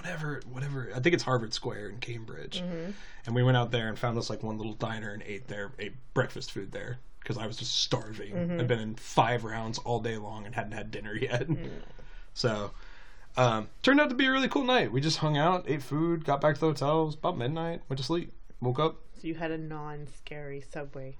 [0.00, 0.90] whatever, whatever.
[0.94, 2.62] I think it's Harvard Square in Cambridge.
[2.62, 2.90] Mm-hmm.
[3.26, 5.72] And we went out there and found this like one little diner and ate there,
[5.78, 8.32] ate breakfast food there because I was just starving.
[8.32, 8.60] Mm-hmm.
[8.60, 11.48] I'd been in five rounds all day long and hadn't had dinner yet.
[11.48, 11.68] Mm.
[12.32, 12.70] So,
[13.36, 14.92] um, turned out to be a really cool night.
[14.92, 17.82] We just hung out, ate food, got back to the hotels about midnight.
[17.88, 18.32] Went to sleep.
[18.60, 18.98] Woke up.
[19.20, 21.16] So you had a non-scary subway.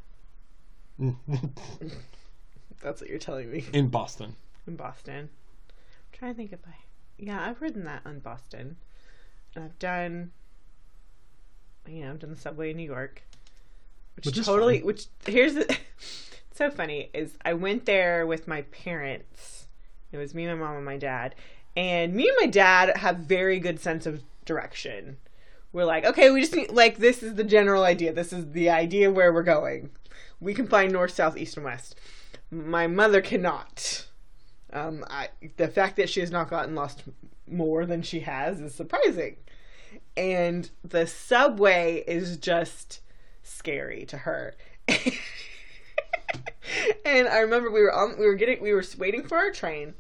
[2.81, 3.65] That's what you're telling me.
[3.73, 4.37] in Boston.
[4.69, 5.29] In Boston.
[5.69, 6.77] I'm trying to think if I.
[7.21, 8.77] Yeah, I've ridden that on Boston.
[9.55, 10.33] And I've done.
[11.87, 13.23] You know, I've done the subway in New York.
[14.17, 14.79] Which, Which is totally.
[14.79, 14.87] fine.
[14.87, 15.63] Which here's the.
[15.69, 19.67] it's so funny is I went there with my parents.
[20.13, 21.35] It was me, my mom, and my dad.
[21.77, 25.19] And me and my dad have very good sense of direction.
[25.73, 28.13] We're like, okay, we just need like this is the general idea.
[28.13, 29.91] This is the idea where we're going.
[30.41, 31.95] We can find north, south, east, and west.
[32.51, 34.07] My mother cannot.
[34.73, 37.03] Um, I, the fact that she has not gotten lost
[37.47, 39.37] more than she has is surprising.
[40.17, 43.01] And the subway is just
[43.43, 44.55] scary to her.
[47.05, 49.95] and I remember we were on we were getting we were waiting for our train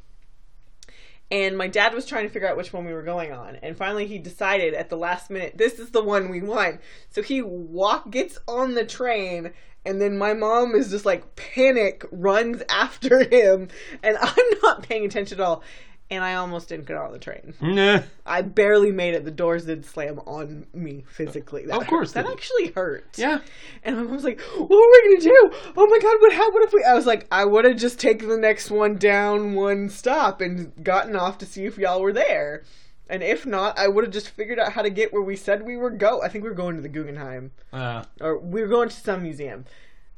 [1.30, 3.76] and my dad was trying to figure out which one we were going on and
[3.76, 7.40] finally he decided at the last minute this is the one we want so he
[7.42, 9.52] walk gets on the train
[9.86, 13.68] and then my mom is just like panic runs after him
[14.02, 15.62] and i'm not paying attention at all
[16.10, 18.00] and i almost didn't get on the train Nah.
[18.26, 22.26] i barely made it the doors did slam on me physically that Of course that
[22.26, 23.38] actually hurt Yeah.
[23.84, 25.50] and my mom's like, "What are we gonna do?
[25.76, 28.28] Oh my god, what happened if we?" I was like, "I would have just taken
[28.28, 32.64] the next one down one stop and gotten off to see if y'all were there,
[33.10, 35.66] and if not, I would have just figured out how to get where we said
[35.66, 36.22] we were go.
[36.22, 39.22] I think we were going to the Guggenheim, Uh, or we were going to some
[39.22, 39.64] museum,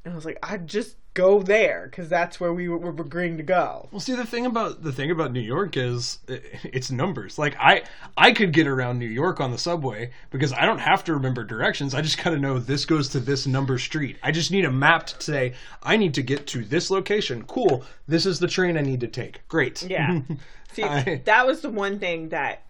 [0.05, 3.37] and I was like, I'd just go there because that's where we were, were agreeing
[3.37, 3.87] to go.
[3.93, 7.39] Well, see the thing about the thing about New York is i- it's numbers.
[7.39, 7.83] Like I
[8.17, 11.45] I could get around New York on the subway because I don't have to remember
[11.45, 11.95] directions.
[11.95, 14.17] I just kind of know this goes to this number street.
[14.23, 15.53] I just need a map to say
[15.83, 17.45] I need to get to this location.
[17.45, 17.85] Cool.
[18.09, 19.47] This is the train I need to take.
[19.49, 19.83] Great.
[19.83, 20.21] Yeah.
[20.73, 22.63] See, I- that was the one thing that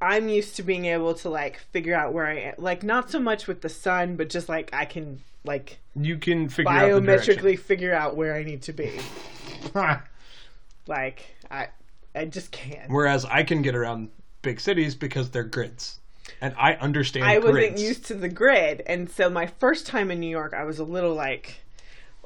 [0.00, 2.54] I'm used to being able to like figure out where I am.
[2.58, 6.48] Like not so much with the sun, but just like I can like You can
[6.48, 8.98] figure out biometrically figure out where I need to be.
[10.86, 11.68] Like I
[12.14, 12.90] I just can't.
[12.90, 14.10] Whereas I can get around
[14.42, 16.00] big cities because they're grids,
[16.40, 17.26] and I understand.
[17.26, 20.64] I wasn't used to the grid, and so my first time in New York, I
[20.64, 21.60] was a little like,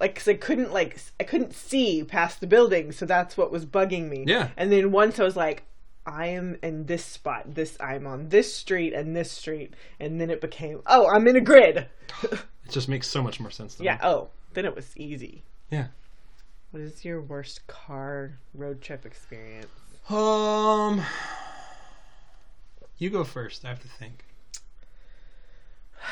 [0.00, 3.66] like, cause I couldn't like, I couldn't see past the building, so that's what was
[3.66, 4.24] bugging me.
[4.26, 4.48] Yeah.
[4.56, 5.64] And then once I was like,
[6.06, 10.30] I am in this spot, this I'm on this street and this street, and then
[10.30, 11.86] it became, oh, I'm in a grid.
[12.22, 13.94] It just makes so much more sense to yeah.
[13.94, 14.00] me.
[14.02, 15.42] Oh, then it was easy.
[15.70, 15.88] Yeah.
[16.70, 19.68] What is your worst car road trip experience?
[20.08, 21.02] Um,
[22.98, 23.64] you go first.
[23.64, 24.24] I have to think.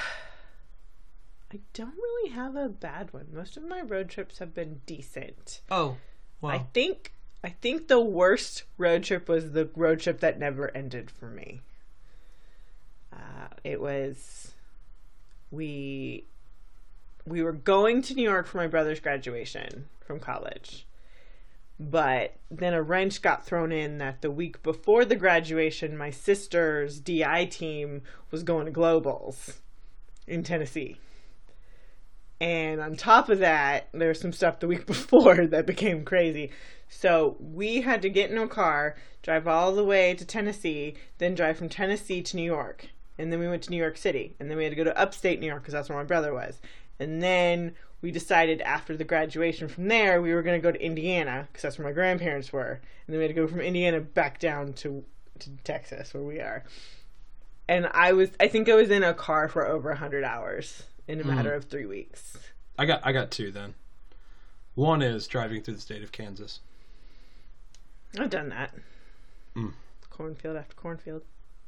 [1.52, 3.26] I don't really have a bad one.
[3.32, 5.60] Most of my road trips have been decent.
[5.70, 5.96] Oh,
[6.40, 7.12] well, I think
[7.44, 11.60] I think the worst road trip was the road trip that never ended for me.
[13.12, 14.52] Uh, it was
[15.50, 16.24] we
[17.26, 20.86] we were going to New York for my brother's graduation from college.
[21.78, 27.00] But then a wrench got thrown in that the week before the graduation, my sister's
[27.00, 29.56] DI team was going to globals
[30.26, 30.98] in Tennessee.
[32.40, 36.50] And on top of that, there was some stuff the week before that became crazy.
[36.94, 41.34] So we had to get in a car, drive all the way to Tennessee, then
[41.34, 42.88] drive from Tennessee to New York.
[43.18, 44.34] And then we went to New York City.
[44.38, 46.32] And then we had to go to upstate New York because that's where my brother
[46.32, 46.60] was.
[46.98, 50.84] And then we decided after the graduation from there we were going to go to
[50.84, 54.00] Indiana because that's where my grandparents were, and then we had to go from Indiana
[54.00, 55.04] back down to
[55.38, 56.64] to Texas where we are.
[57.68, 60.82] And I was I think I was in a car for over a hundred hours
[61.08, 61.56] in a matter mm.
[61.56, 62.36] of three weeks.
[62.78, 63.74] I got I got two then.
[64.74, 66.60] One is driving through the state of Kansas.
[68.18, 68.74] I've done that.
[69.56, 69.72] Mm.
[70.10, 71.22] Cornfield after cornfield.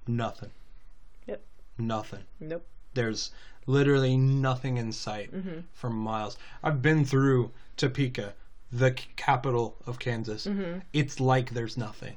[0.06, 0.50] Nothing.
[1.26, 1.42] Yep.
[1.78, 2.24] Nothing.
[2.40, 2.66] Nope.
[2.94, 3.30] There's
[3.66, 5.60] literally nothing in sight Mm-hmm.
[5.72, 6.36] for miles.
[6.62, 8.34] I've been through Topeka,
[8.70, 10.46] the capital of Kansas.
[10.46, 10.80] Mm-hmm.
[10.92, 12.16] It's like there's nothing.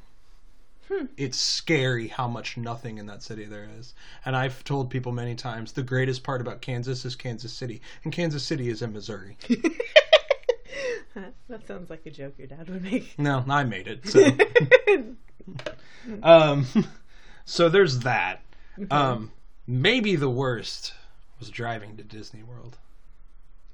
[0.92, 1.06] Hmm.
[1.18, 3.94] It's scary how much nothing in that city there is.
[4.24, 7.82] And I've told people many times the greatest part about Kansas is Kansas City.
[8.06, 9.36] And Kansas City is in Missouri.
[11.50, 13.18] that sounds like a joke your dad would make.
[13.18, 14.08] no, I made it.
[14.08, 14.32] So
[16.24, 16.66] um
[17.46, 18.42] so there's that.
[18.92, 19.32] Um
[19.66, 20.94] maybe the worst
[21.40, 22.78] was driving to Disney World.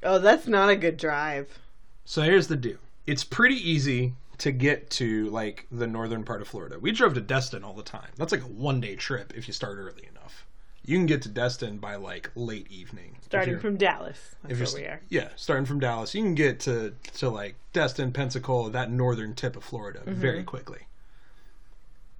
[0.03, 1.59] oh, that's not a good drive.
[2.05, 2.77] So here's the deal.
[3.07, 6.77] It's pretty easy to get to like the northern part of Florida.
[6.79, 8.09] We drove to Destin all the time.
[8.17, 10.45] That's like a one day trip if you start early enough.
[10.85, 13.15] You can get to Destin by like late evening.
[13.21, 14.35] Starting from Dallas.
[14.43, 15.01] That's if where we are.
[15.09, 19.55] yeah, starting from Dallas, you can get to to like Destin, Pensacola, that northern tip
[19.55, 20.13] of Florida Mm-hmm.
[20.13, 20.79] very quickly.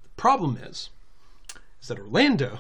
[0.04, 0.90] The problem is,
[1.82, 2.60] is that Orlando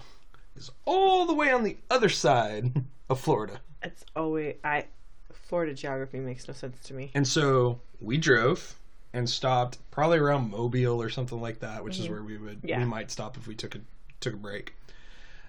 [0.55, 3.61] is all the way on the other side of Florida.
[3.81, 4.85] It's always I.
[5.31, 7.11] Florida geography makes no sense to me.
[7.13, 8.75] And so we drove
[9.13, 12.67] and stopped probably around Mobile or something like that, which is where we would Mm-hmm.
[12.69, 12.79] Yeah.
[12.79, 13.79] we might stop if we took a
[14.19, 14.73] took a break.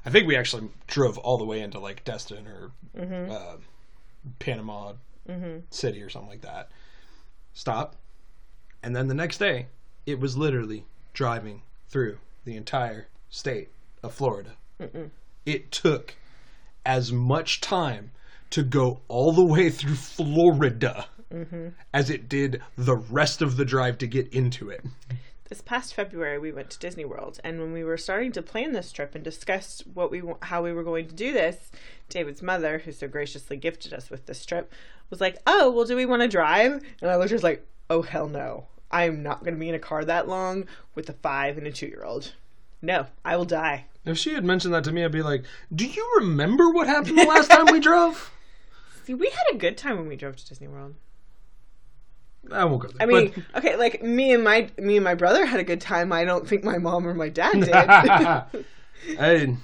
[0.06, 3.30] I think we actually drove all the way into like Destin or Mm-hmm.
[3.32, 3.56] uh,
[4.38, 4.92] Panama
[5.70, 6.68] City or something like that.
[7.54, 7.96] Stop,
[8.82, 9.66] and then the next day,
[10.06, 13.70] it was literally driving through the entire state
[14.02, 14.52] of Florida.
[15.46, 16.14] It took
[16.86, 18.10] as much time
[18.50, 21.06] to go all the way through Florida
[21.92, 24.84] as it did the rest of the drive to get into it.
[25.54, 28.72] This past February, we went to Disney World, and when we were starting to plan
[28.72, 31.70] this trip and discuss what we how we were going to do this,
[32.08, 34.72] David's mother, who so graciously gifted us with this trip,
[35.10, 38.02] was like, "Oh, well, do we want to drive?" And I was just like, "Oh
[38.02, 38.66] hell no!
[38.90, 41.68] I am not going to be in a car that long with a five and
[41.68, 42.32] a two year old.
[42.82, 45.86] No, I will die." If she had mentioned that to me, I'd be like, "Do
[45.86, 48.32] you remember what happened the last time we drove?"
[49.04, 50.96] See, we had a good time when we drove to Disney World.
[52.52, 52.96] I won't go there.
[53.00, 56.12] I mean, okay, like me and my me and my brother had a good time.
[56.12, 57.70] I don't think my mom or my dad did.
[57.70, 58.64] but
[59.18, 59.56] I,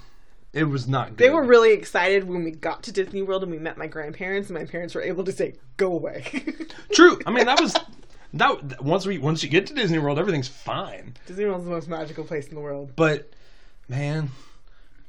[0.53, 1.17] it was not good.
[1.17, 4.49] They were really excited when we got to Disney World and we met my grandparents,
[4.49, 6.25] and my parents were able to say, "Go away."
[6.93, 7.19] true.
[7.25, 7.75] I mean, that was
[8.33, 8.81] that.
[8.83, 11.15] Once we once you get to Disney World, everything's fine.
[11.25, 12.93] Disney World's the most magical place in the world.
[12.95, 13.29] But
[13.87, 14.29] man,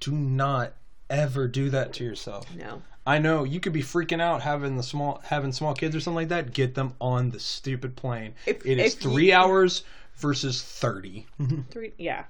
[0.01, 0.75] do not
[1.13, 2.47] ever do that to yourself.
[2.57, 6.01] No, I know you could be freaking out having the small having small kids or
[6.01, 6.53] something like that.
[6.53, 8.35] Get them on the stupid plane.
[8.47, 9.85] If- it is if you- three hours
[10.17, 11.27] versus thirty.
[11.71, 11.93] three.
[11.99, 12.25] Yeah,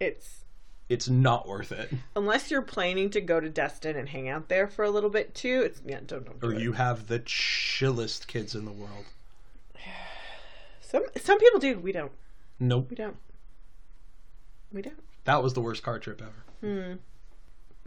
[0.00, 0.40] it's
[0.88, 1.90] it's not worth it.
[2.14, 5.34] unless you're planning to go to Destin and hang out there for a little bit
[5.34, 5.62] too.
[5.64, 6.60] It's yeah, don't don't do Or it.
[6.60, 9.04] you have the chillest kids in the world.
[10.80, 11.78] Some some people do.
[11.78, 12.12] We don't.
[12.60, 12.88] Nope.
[12.90, 13.16] We don't.
[14.72, 14.98] We don't.
[15.24, 16.44] That was the worst car trip ever.
[16.60, 16.94] Hmm.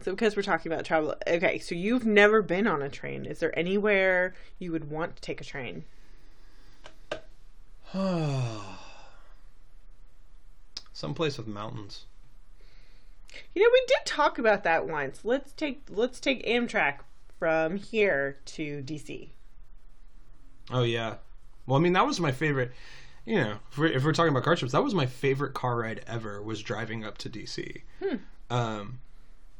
[0.00, 1.58] So because we're talking about travel, okay.
[1.58, 3.24] So you've never been on a train.
[3.26, 5.84] Is there anywhere you would want to take a train?
[10.92, 12.04] Someplace with mountains.
[13.54, 15.24] You know, we did talk about that once.
[15.24, 16.98] Let's take let's take Amtrak
[17.38, 19.30] from here to DC.
[20.70, 21.14] Oh yeah.
[21.66, 22.72] Well, I mean that was my favorite.
[23.26, 25.76] You know, if we're, if we're talking about car trips, that was my favorite car
[25.76, 26.40] ride ever.
[26.42, 27.82] Was driving up to DC.
[28.02, 28.16] Hmm.
[28.50, 29.00] Um,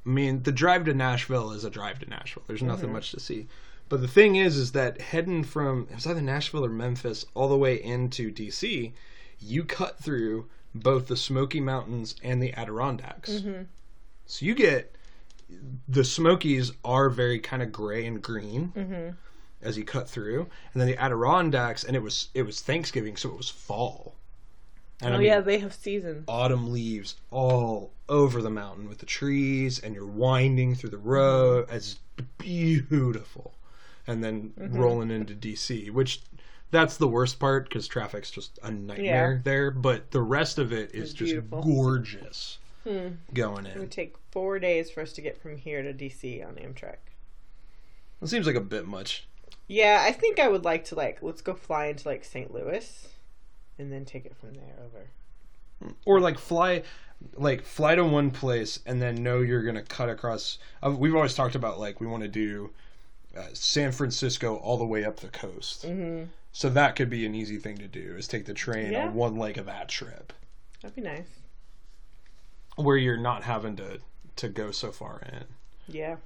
[0.08, 2.42] I mean, the drive to Nashville is a drive to Nashville.
[2.46, 3.46] There's nothing much to see.
[3.90, 7.50] But the thing is, is that heading from it was either Nashville or Memphis all
[7.50, 8.92] the way into DC,
[9.38, 13.32] you cut through both the Smoky Mountains and the Adirondacks.
[13.32, 13.64] Mm-hmm.
[14.24, 14.96] So you get
[15.86, 19.10] the Smokies are very kind of gray and green mm-hmm.
[19.60, 23.28] as you cut through, and then the Adirondacks, and it was it was Thanksgiving, so
[23.28, 24.14] it was fall.
[25.00, 26.24] And Oh yeah, they have seasons.
[26.26, 31.66] autumn leaves all over the mountain with the trees, and you're winding through the road.
[31.66, 31.76] Mm-hmm.
[31.76, 31.96] It's
[32.38, 33.54] beautiful,
[34.06, 34.76] and then mm-hmm.
[34.76, 36.20] rolling into DC, which
[36.70, 39.40] that's the worst part because traffic's just a nightmare Yeah.
[39.42, 39.70] there.
[39.70, 41.62] But the rest of it is just beautiful.
[41.62, 43.08] gorgeous hmm.
[43.32, 46.46] going in, It would take four days for us to get from here to DC
[46.46, 46.96] on Amtrak.
[48.20, 49.26] It seems like a bit much.
[49.68, 52.52] Yeah, I think I would like to like let's go fly into like St.
[52.52, 53.08] Louis,
[53.78, 55.92] and then take it from there over.
[56.04, 56.82] or like fly
[57.36, 61.34] like fly to one place and then know you're gonna cut across uh, we've always
[61.34, 62.70] talked about like we want to do
[63.36, 65.84] uh, San Francisco all the way up the coast.
[65.86, 66.24] Mm-hmm.
[66.52, 69.06] So that could be an easy thing to do is take the train Yeah.
[69.08, 70.32] on one leg of that trip,
[70.82, 71.26] That'd be nice.
[72.76, 73.98] where you're not having to
[74.36, 75.44] to go so far in,
[75.88, 76.16] Yeah.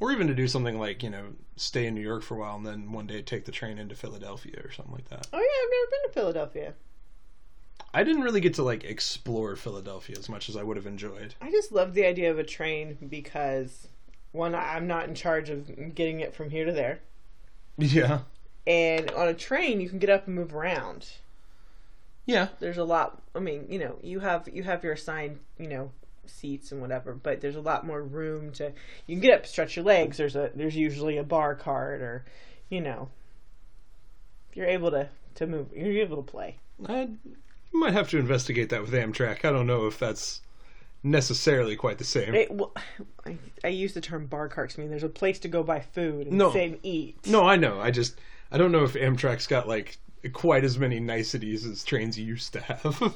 [0.00, 1.26] Or even to do something like you know
[1.56, 3.94] stay in New York for a while and then one day take the train into
[3.94, 5.26] Philadelphia or something like that.
[5.32, 6.74] Oh yeah, I've never been to Philadelphia.
[7.94, 11.34] I didn't really get to like explore Philadelphia as much as I would have enjoyed.
[11.40, 13.88] I just love the idea of a train because
[14.32, 17.00] one, I'm not in charge of getting it from here to there,
[17.78, 18.20] Yeah,
[18.66, 21.08] and on a train you can get up and move around.
[22.26, 23.22] yeah, There's a lot.
[23.34, 25.90] I mean, you know, you have you have your assigned, you know,
[26.28, 28.72] seats and whatever, but there's a lot more room to.
[29.06, 30.16] You can get up, stretch your legs.
[30.16, 32.24] There's a there's usually a bar cart or,
[32.68, 33.08] you know,
[34.54, 35.68] you're able to to move.
[35.74, 36.58] You're able to play.
[36.86, 37.08] I
[37.72, 39.44] might have to investigate that with Amtrak.
[39.44, 40.40] I don't know if that's
[41.02, 42.34] necessarily quite the same.
[42.34, 42.72] It, well,
[43.24, 45.80] I, I use the term bar cart I mean there's a place to go buy
[45.80, 46.52] food and No.
[46.82, 47.18] eat.
[47.26, 47.80] No, I know.
[47.80, 48.18] I just
[48.50, 49.98] I don't know if Amtrak's got like
[50.32, 53.14] quite as many niceties as trains used to have.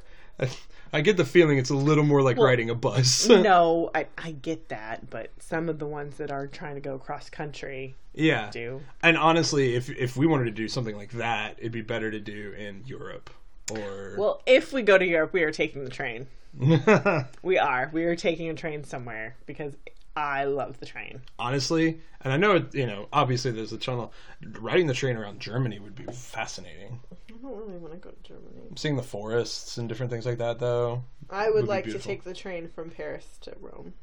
[0.40, 0.48] I,
[0.92, 3.28] I get the feeling it's a little more like riding a bus.
[3.28, 6.98] no, I, I get that, but some of the ones that are trying to go
[6.98, 8.50] cross country yeah.
[8.50, 8.80] do.
[9.02, 12.20] And honestly, if if we wanted to do something like that, it'd be better to
[12.20, 13.30] do in Europe
[13.70, 16.26] or Well, if we go to Europe, we are taking the train.
[17.42, 17.90] We are.
[17.92, 19.74] We are taking a train somewhere because
[20.18, 21.20] I love the train.
[21.38, 24.12] honestly, and I know you know, obviously there's a tunnel.
[24.60, 27.00] riding the train around Germany would be fascinating.
[27.12, 28.62] I don't really want to go to Germany.
[28.76, 31.04] Seeing the forests and different things like that though.
[31.30, 33.94] I would, Would be like to take the train from Paris to Rome.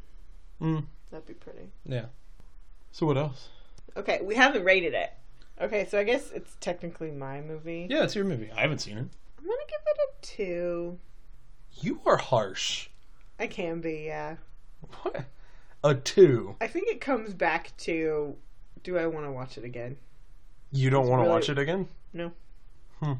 [0.61, 1.69] Mm, That'd be pretty.
[1.85, 2.05] yeah.
[2.91, 3.49] So what else?
[3.97, 5.11] Okay, we haven't rated it.
[5.59, 7.87] Okay, so I guess it's technically my movie.
[7.89, 8.51] Yeah, it's your movie.
[8.55, 9.07] I haven't seen it.
[9.37, 10.99] I'm gonna give it a two.
[11.81, 12.87] You are harsh.
[13.39, 14.35] I can be, yeah.
[15.01, 15.25] What?
[15.85, 16.55] A two.
[16.59, 18.35] I think it comes back to
[18.83, 19.97] do I want to watch it again?
[20.71, 21.87] You don't want to really- watch it again?
[22.11, 22.31] No.
[22.99, 23.13] Hmm.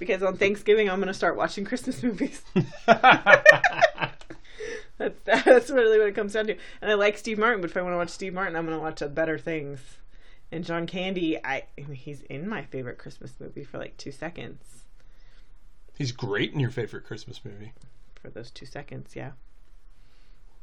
[0.00, 2.42] Because on Thanksgiving, I'm going to start watching Christmas movies.
[2.86, 4.24] that's,
[4.98, 6.56] that's really what it comes down to.
[6.82, 8.76] And I like Steve Martin, but if I want to watch Steve Martin, I'm going
[8.76, 9.78] to watch Better Things.
[10.50, 14.12] And John Candy, I, I mean, he's in my favorite Christmas movie for like two
[14.12, 14.64] seconds.
[15.96, 17.74] He's great in your favorite Christmas movie.
[18.20, 19.32] For those two seconds, yeah.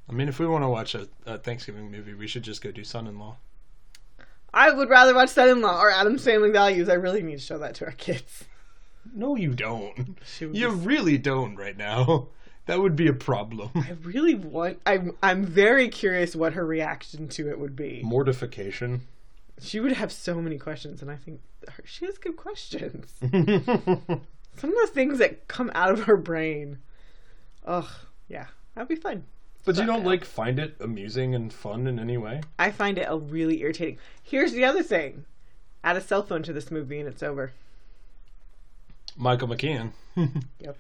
[0.08, 2.72] I mean, if we want to watch a, a Thanksgiving movie, we should just go
[2.72, 3.38] do Son-in-Law.
[4.54, 6.88] I would rather watch Son-in-Law or Addams Family Values.
[6.88, 8.46] I really need to show that to our kids.
[9.14, 10.18] No, you don't.
[10.40, 12.28] You be really don't right now.
[12.68, 13.70] That would be a problem.
[13.76, 14.82] I really want.
[14.88, 15.16] I'm.
[15.22, 18.02] I'm very curious what her reaction to it would be.
[18.04, 19.02] Mortification.
[19.62, 23.14] She would have so many questions, and I think her, she has good questions.
[23.22, 26.80] Some of the things that come out of her brain.
[27.66, 27.88] Ugh.
[28.28, 29.26] Yeah, that'd be fun.
[29.66, 32.42] But you don't like find it amusing and fun in any way?
[32.58, 33.98] I find it a really irritating.
[34.24, 35.26] Here's the other thing:
[35.84, 37.52] add a cell phone to this movie, and it's over.
[39.18, 39.92] Michael McKean.
[40.60, 40.78] Yep.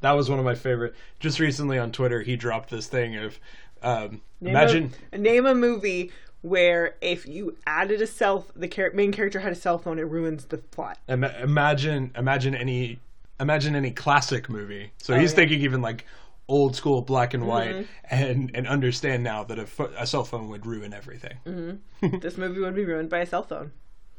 [0.00, 0.94] That was one of my favorite.
[1.18, 3.40] Just recently on Twitter, he dropped this thing of
[3.82, 4.94] um, Name imagine.
[5.12, 6.12] a, name a movie
[6.42, 10.02] where if you added a cell, the char- main character had a cell phone, it
[10.02, 10.98] ruins the plot.
[11.08, 13.00] Ima- imagine imagine any
[13.40, 14.92] imagine any classic movie.
[14.98, 15.36] So he's yeah.
[15.36, 16.04] thinking even like
[16.48, 20.48] old school black and white, and and understand now that a, pho- a cell phone
[20.48, 21.80] would ruin everything.
[22.20, 23.70] this movie would be ruined by a cell phone.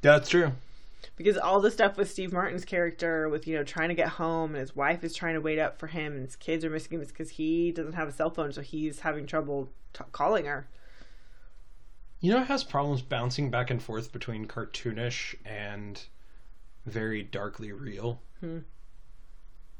[0.01, 0.51] That's true.
[1.15, 4.51] because all the stuff with Steve Martin's character, with you know trying to get home,
[4.51, 6.93] and his wife is trying to wait up for him, and his kids are missing
[6.93, 10.45] him, is because he doesn't have a cell phone, so he's having trouble t- calling
[10.45, 10.67] her.
[12.21, 16.01] You know, it has problems bouncing back and forth between cartoonish and
[16.86, 18.21] very darkly real.
[18.41, 18.59] Hmm.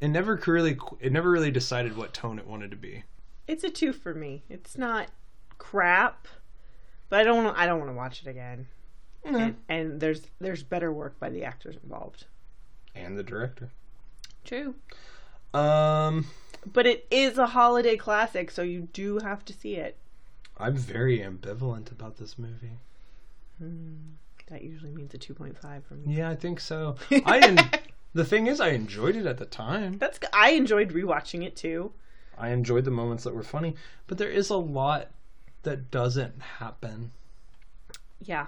[0.02, 3.04] It never really it never really decided what tone it wanted to be.
[3.48, 4.44] It's a two for me.
[4.50, 5.10] It's not
[5.58, 6.28] crap,
[7.10, 8.68] but I don't want I don't want to watch it again.
[9.26, 12.26] And, and there's there's better work by the actors involved.
[12.96, 13.70] And the director.
[14.46, 14.76] True.
[15.54, 16.28] Um,
[16.72, 19.98] But it is a holiday classic, so you do have to see it.
[20.58, 22.78] I'm very ambivalent about this movie.
[24.48, 26.16] That usually means a 2.5 for me.
[26.16, 26.96] Yeah, I think so.
[27.26, 27.70] I en-
[28.14, 29.98] the thing is, I enjoyed it at the time.
[29.98, 31.92] That's I enjoyed rewatching it too.
[32.38, 33.76] I enjoyed the moments that were funny,
[34.08, 35.08] but there is a lot
[35.64, 37.12] that doesn't happen.
[38.22, 38.48] Yeah,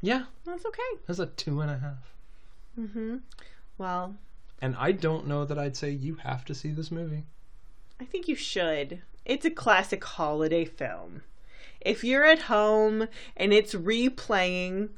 [0.00, 0.82] Yeah, that's okay.
[1.06, 2.12] that's a two and a half.
[2.78, 3.16] Mm-hmm.
[3.78, 4.14] Well,
[4.60, 7.24] And I don't know that I'd say you have to see this movie.
[8.00, 9.02] I think you should.
[9.24, 11.22] It's a classic holiday film.
[11.80, 14.90] If you're at home and it's replaying,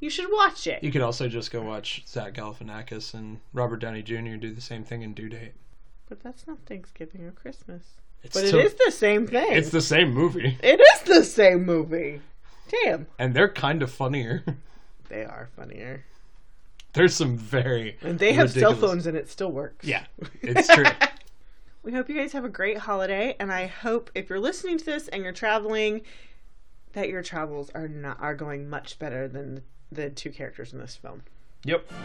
[0.00, 0.82] you should watch it.
[0.82, 4.36] You could also just go watch Zach Galifianakis and Robert Downey Jr.
[4.36, 5.52] do the same thing in Due Date.
[6.08, 7.82] But that's not Thanksgiving or Christmas.
[8.22, 9.52] It's But it is the same thing.
[9.52, 10.58] It's the same movie.
[10.62, 12.20] It is the same movie.
[12.84, 13.06] Damn.
[13.18, 14.44] and they're kind of funnier.
[15.08, 16.04] They are funnier.
[16.92, 19.86] There's some very And they have cell phones and it still works.
[19.86, 20.04] Yeah,
[20.40, 20.84] it's true.
[21.82, 24.84] We hope you guys have a great holiday, and I hope if you're listening to
[24.84, 26.02] this and you're traveling,
[26.92, 30.96] that your travels are not are going much better than the two characters in this
[30.96, 31.22] film.
[31.64, 31.84] yep.
[31.92, 31.98] All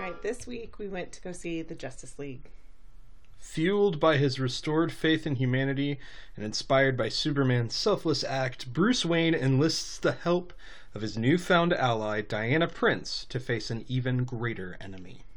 [0.00, 2.50] right, this week we went to go see the Justice League.
[3.38, 5.98] Fueled by his restored faith in humanity
[6.36, 10.52] and inspired by Superman's selfless act, Bruce Wayne enlists the help
[10.94, 15.22] of his newfound ally, Diana Prince, to face an even greater enemy.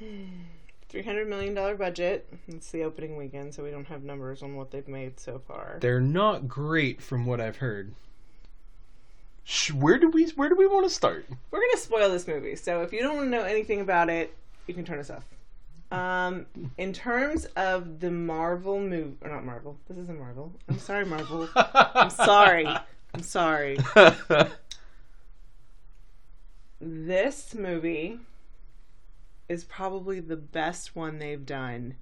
[0.96, 2.26] Three hundred million dollar budget.
[2.48, 5.76] It's the opening weekend, so we don't have numbers on what they've made so far.
[5.82, 7.92] They're not great from what I've heard.
[9.44, 11.26] Sh- Where do we where do we want to start?
[11.50, 14.34] We're gonna spoil this movie, so if you don't want to know anything about it,
[14.66, 15.24] you can turn us off.
[15.92, 16.46] Um,
[16.78, 20.50] in terms of the Marvel movie, or not Marvel, this isn't Marvel.
[20.66, 21.46] I'm sorry, Marvel.
[21.54, 22.66] I'm sorry.
[23.12, 23.76] I'm sorry.
[26.80, 28.18] This movie
[29.48, 31.94] is probably the best one they've done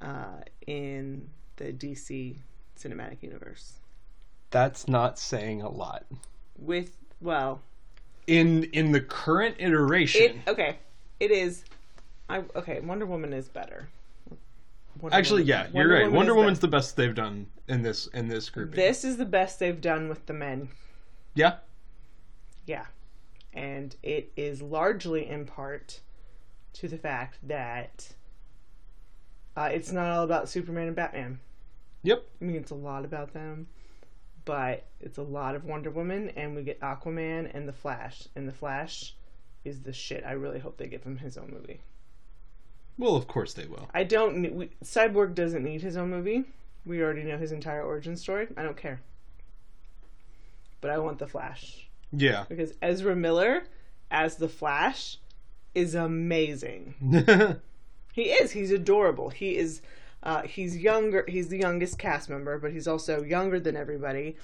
[0.00, 2.36] uh, in the DC
[2.78, 3.74] cinematic universe.
[4.50, 6.04] That's not saying a lot.
[6.58, 7.60] With well,
[8.26, 10.78] In in the current it iteration, okay.
[11.20, 11.64] It is.
[12.28, 12.80] I okay.
[12.80, 13.88] Wonder Woman is better.
[15.00, 16.10] Wonder actually, Woman- yeah, you're right.
[16.10, 18.74] Wonder Woman's the best they've done in this in this group.
[18.74, 20.68] This is the best they've done with the men.
[21.34, 21.56] yeah,
[22.66, 22.86] Yeah.
[23.56, 26.00] And it is largely in part
[26.74, 28.12] to the fact that
[29.56, 31.40] uh, it's not all about Superman and Batman.
[32.02, 32.24] yep.
[32.40, 33.66] I mean, it's a lot about them,
[34.44, 38.28] but it's a lot of Wonder Woman, and we get Aquaman and The Flash.
[38.36, 39.14] And The Flash
[39.64, 40.22] is the shit.
[40.26, 41.80] I really hope they give him his own movie.
[42.98, 43.88] Well, of course they will.
[43.94, 44.54] I don't.
[44.54, 46.44] We, Cyborg doesn't need his own movie.
[46.84, 48.48] We already know his entire origin story.
[48.56, 49.00] I don't care.
[50.80, 51.85] But I want The Flash.
[52.12, 52.44] Yeah.
[52.48, 53.64] because Ezra Miller
[54.10, 55.18] as the Flash
[55.74, 57.60] is amazing.
[58.16, 58.52] He is.
[58.52, 59.28] He's adorable.
[59.28, 59.82] He is.
[60.22, 61.26] Uh, he's younger.
[61.28, 64.36] He's the youngest cast member, but he's also younger than everybody.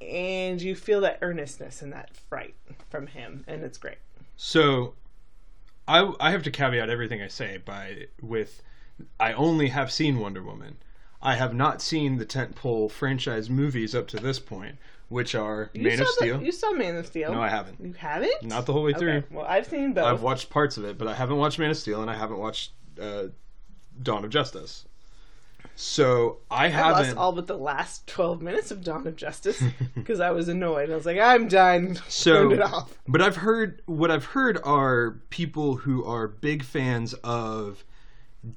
[0.00, 2.54] And you feel that earnestness and that fright
[2.88, 3.98] from him, and it's great.
[4.38, 4.94] So,
[5.86, 8.62] I I have to caveat everything I say by with
[9.20, 10.78] I only have seen Wonder Woman.
[11.20, 14.78] I have not seen the tentpole franchise movies up to this point,
[15.14, 16.42] which are You Man of the- Steel.
[16.42, 17.32] you saw Man of Steel.
[17.32, 17.80] No, I haven't.
[17.80, 18.42] You haven't?
[18.42, 19.18] Not the whole way through.
[19.18, 19.26] Okay.
[19.30, 20.04] Well, I've seen both.
[20.04, 22.38] I've watched parts of it, but I haven't watched Man of Steel and I haven't
[22.38, 23.24] watched uh,
[24.02, 24.84] Dawn of Justice.
[25.76, 27.02] So I I haven't.
[27.06, 29.60] lost all but the last twelve minutes of Dawn of Justice
[29.94, 30.90] because I was annoyed.
[30.90, 31.98] I was like, I'm done.
[32.08, 32.96] So, Turned it off.
[33.08, 37.84] but I've heard what I've heard are people who are big fans of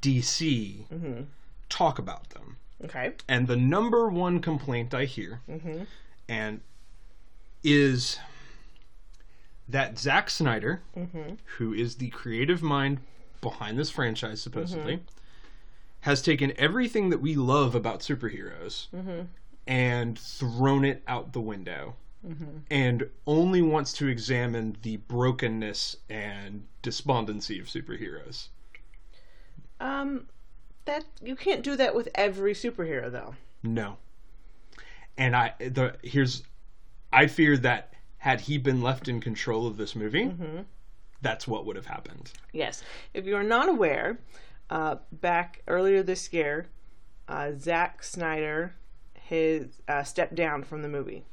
[0.02, 1.22] DC Mm-hmm.
[1.70, 3.14] talk about them, Okay.
[3.28, 5.84] and the number one complaint I hear, Mm-hmm.
[6.30, 6.62] And
[7.64, 8.18] is
[9.68, 11.36] that Zack Snyder, Mm-hmm.
[11.58, 13.00] who is the creative mind
[13.42, 15.04] behind this franchise, supposedly, Mm-hmm.
[16.02, 19.22] has taken everything that we love about superheroes Mm-hmm.
[19.68, 21.96] and thrown it out the window
[22.28, 22.58] Mm-hmm.
[22.72, 28.48] and only wants to examine the brokenness and despondency of superheroes.
[29.80, 30.26] Um,
[30.86, 33.36] that you can't do that with every superhero, though.
[33.62, 33.98] No.
[35.18, 36.44] And I the here's
[37.12, 40.62] I fear that had he been left in control of this movie, Mm-hmm.
[41.22, 42.32] that's what would have happened.
[42.52, 42.84] Yes.
[43.14, 44.20] If you are not aware,
[44.70, 46.68] uh, back earlier this year,
[47.28, 48.74] uh, Zack Snyder
[49.16, 51.26] his uh, stepped down from the movie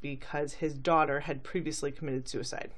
[0.00, 2.70] because his daughter had previously committed suicide,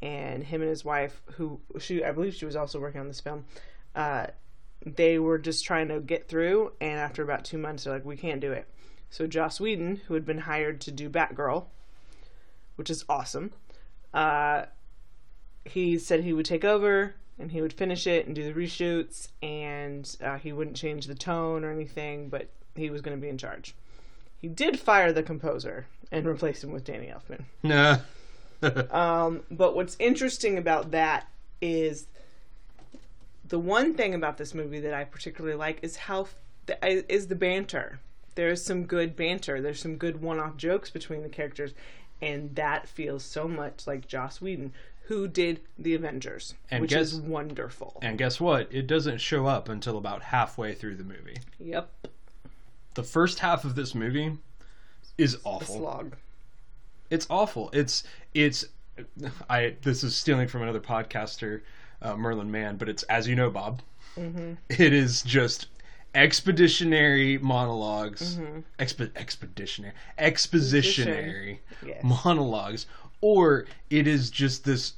[0.00, 3.20] and him and his wife, who she I believe she was also working on this
[3.20, 3.44] film,
[3.94, 4.26] uh,
[4.84, 6.72] they were just trying to get through.
[6.80, 8.66] And after about two months, they're like, "We can't do it."
[9.12, 11.66] So Joss Whedon, who had been hired to do Batgirl,
[12.76, 13.52] which is awesome,
[14.14, 14.64] uh,
[15.66, 19.28] he said he would take over and he would finish it and do the reshoots
[19.42, 23.28] and uh, he wouldn't change the tone or anything but he was going to be
[23.28, 23.74] in charge.
[24.40, 27.44] He did fire the composer and replace him with danny elfman.
[27.62, 27.98] Nah.
[28.90, 31.28] um, but what's interesting about that
[31.60, 32.06] is
[33.46, 36.26] the one thing about this movie that i particularly like is how
[36.82, 38.00] is the banter
[38.34, 41.72] there's some good banter there's some good one-off jokes between the characters
[42.20, 44.72] and that feels so much like joss whedon
[45.06, 48.68] who did the avengers And which guess- is wonderful and guess what?
[48.72, 51.36] It doesn't show up until about halfway through the movie.
[51.58, 51.90] yep
[52.94, 54.38] The first half of this movie
[55.18, 55.76] is a awful.
[55.76, 56.16] slog
[57.10, 57.68] It's awful.
[57.72, 58.64] It's it's
[59.50, 61.60] I this is stealing from another podcaster
[62.00, 63.82] uh, Merlin Mann, but it's as you know, Bob.
[64.16, 65.66] It is just
[66.14, 68.60] expeditionary monologs mm-hmm.
[68.78, 72.02] Exp- expeditionary expositionary Yes.
[72.04, 72.86] monologues.
[73.20, 74.94] Or it is just this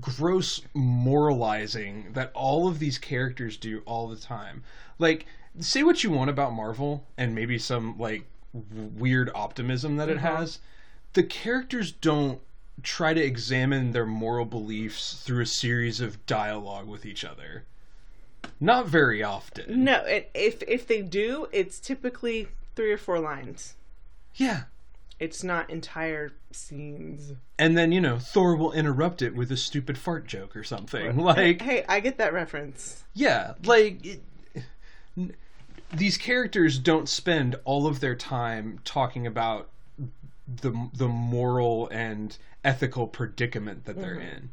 [0.00, 4.62] gross moralizing that all of these characters do all the time.
[4.98, 5.26] Like
[5.60, 10.18] say what you want about marvel and maybe some like w- weird optimism that it
[10.18, 10.36] mm-hmm.
[10.36, 10.60] has.
[11.14, 12.40] The characters don't
[12.82, 17.64] try to examine their moral beliefs through a series of dialogue with each other
[18.60, 23.74] not very often No, and if if they do, it's typically three or four lines.
[24.34, 24.62] yeah
[25.20, 27.32] It's not entire scenes.
[27.58, 31.16] and then you know Thor will interrupt it with a stupid fart joke or something.
[31.22, 33.04] Like, Hey, I get that reference.
[33.14, 34.20] yeah, like it,
[35.16, 35.34] n-
[35.92, 39.68] these characters don't spend all of their time talking about
[40.46, 44.36] the the moral and ethical predicament that they're mm-hmm.
[44.36, 44.50] in,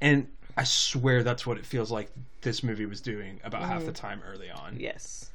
[0.00, 0.26] and
[0.56, 2.10] I swear that's what it feels like
[2.42, 3.96] this movie was doing about half the mm.
[3.96, 4.76] time early on.
[4.78, 5.30] Yes.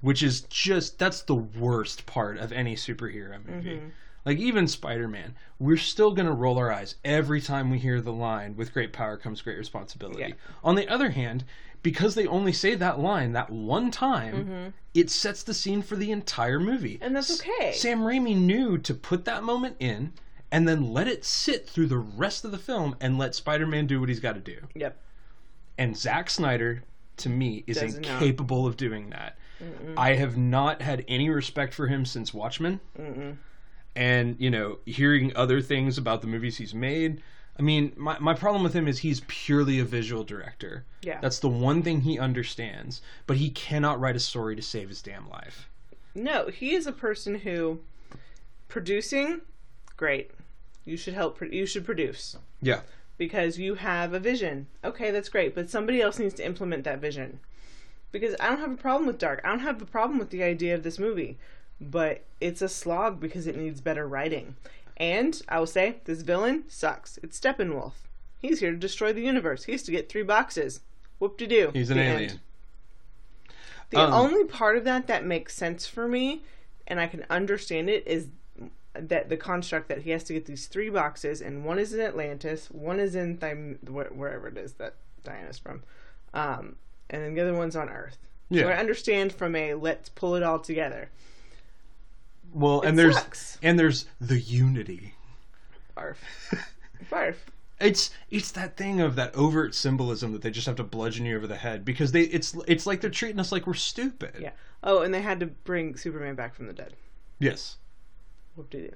[0.00, 3.76] which is just that's the worst part of any superhero movie.
[3.76, 3.88] Mm-hmm.
[4.24, 8.12] Like even Spider-Man, we're still going to roll our eyes every time we hear the
[8.12, 10.20] line with great power comes great responsibility.
[10.20, 10.34] Yeah.
[10.62, 11.44] On the other hand,
[11.82, 14.68] because they only say that line that one time, mm-hmm.
[14.92, 16.98] it sets the scene for the entire movie.
[17.00, 17.72] And that's S- okay.
[17.72, 20.12] Sam Raimi knew to put that moment in
[20.52, 24.00] and then let it sit through the rest of the film and let Spider-Man do
[24.00, 24.58] what he's got to do.
[24.74, 25.00] Yep.
[25.78, 26.82] And Zack Snyder,
[27.18, 28.06] to me, is Does not.
[28.06, 29.38] incapable of doing that.
[29.96, 32.80] I have not had any respect for him since Watchmen.
[33.94, 37.22] And, you know, hearing other things about the movies he's made.
[37.58, 40.86] I mean, my, my problem with him is he's purely a visual director.
[41.02, 41.20] Yeah.
[41.20, 43.02] That's the one thing he understands.
[43.26, 45.68] But he cannot write a story to save his damn life.
[46.14, 47.80] No, he is a person who
[48.68, 49.42] producing
[49.96, 50.30] great.
[50.84, 52.80] You should help pro- you should produce Yeah.
[53.18, 54.66] because you have a vision.
[54.84, 57.40] Okay, that's great, but somebody else needs to implement that vision.
[58.12, 59.40] Because I don't have a problem with dark.
[59.44, 61.38] I don't have a problem with the idea of this movie,
[61.80, 64.56] but it's a slog because it needs better writing.
[64.96, 67.18] And I will say this villain sucks.
[67.22, 67.92] It's Steppenwolf.
[68.38, 69.64] He's here to destroy the universe.
[69.64, 70.80] He's to get three boxes.
[71.18, 71.70] Whoop de doo.
[71.72, 72.40] He's an alien.
[73.90, 76.42] The Um, only part of that that makes sense for me,
[76.86, 78.28] and I can understand it, is
[78.94, 82.00] that the construct that he has to get these three boxes, and one is in
[82.00, 85.82] Atlantis, one is in Thym- wh- wherever it is that Diana's from,
[86.34, 86.76] um,
[87.08, 88.18] and then the other one's on Earth.
[88.48, 88.62] Yeah.
[88.64, 91.08] So I understand from a let's pull it all together.
[92.52, 93.58] Well, It and there's sucks.
[93.62, 95.14] and there's the unity.
[95.96, 96.16] Barf.
[97.10, 97.36] Barf.
[97.80, 101.36] It's it's that thing of that overt symbolism that they just have to bludgeon you
[101.36, 104.34] over the head because they it's it's like they're treating us like we're stupid.
[104.40, 104.50] Yeah.
[104.82, 106.94] Oh, and they had to bring Superman back from the dead.
[107.38, 107.76] Yes.
[108.56, 108.94] Whoop de doo.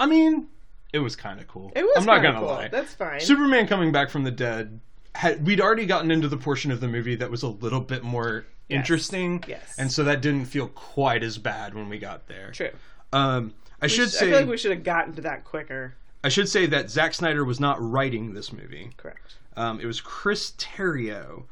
[0.00, 0.46] I mean,
[0.92, 1.72] it was kind of cool.
[1.76, 2.48] It was I'm not gonna cool.
[2.48, 2.68] lie.
[2.68, 3.20] That's fine.
[3.20, 4.80] Superman coming back from the dead.
[5.14, 8.02] Had, we'd already gotten into the portion of the movie that was a little bit
[8.04, 9.74] more interesting, Yes.
[9.78, 12.52] and so that didn't feel quite as bad when we got there.
[12.52, 12.70] True.
[13.12, 15.44] Um, I We should sh- say I feel like we should have gotten to that
[15.44, 15.94] quicker.
[16.22, 18.90] I should say that Zack Snyder was not writing this movie.
[18.96, 19.34] Correct.
[19.56, 21.44] Um, it was Chris Terrio,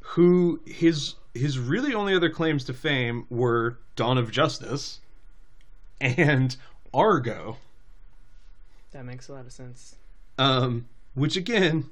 [0.00, 5.00] who his his really only other claims to fame were Dawn of Justice
[6.00, 6.56] and
[6.94, 7.56] Argo,
[8.92, 9.96] That makes a lot of sense.
[10.38, 11.90] um, which again,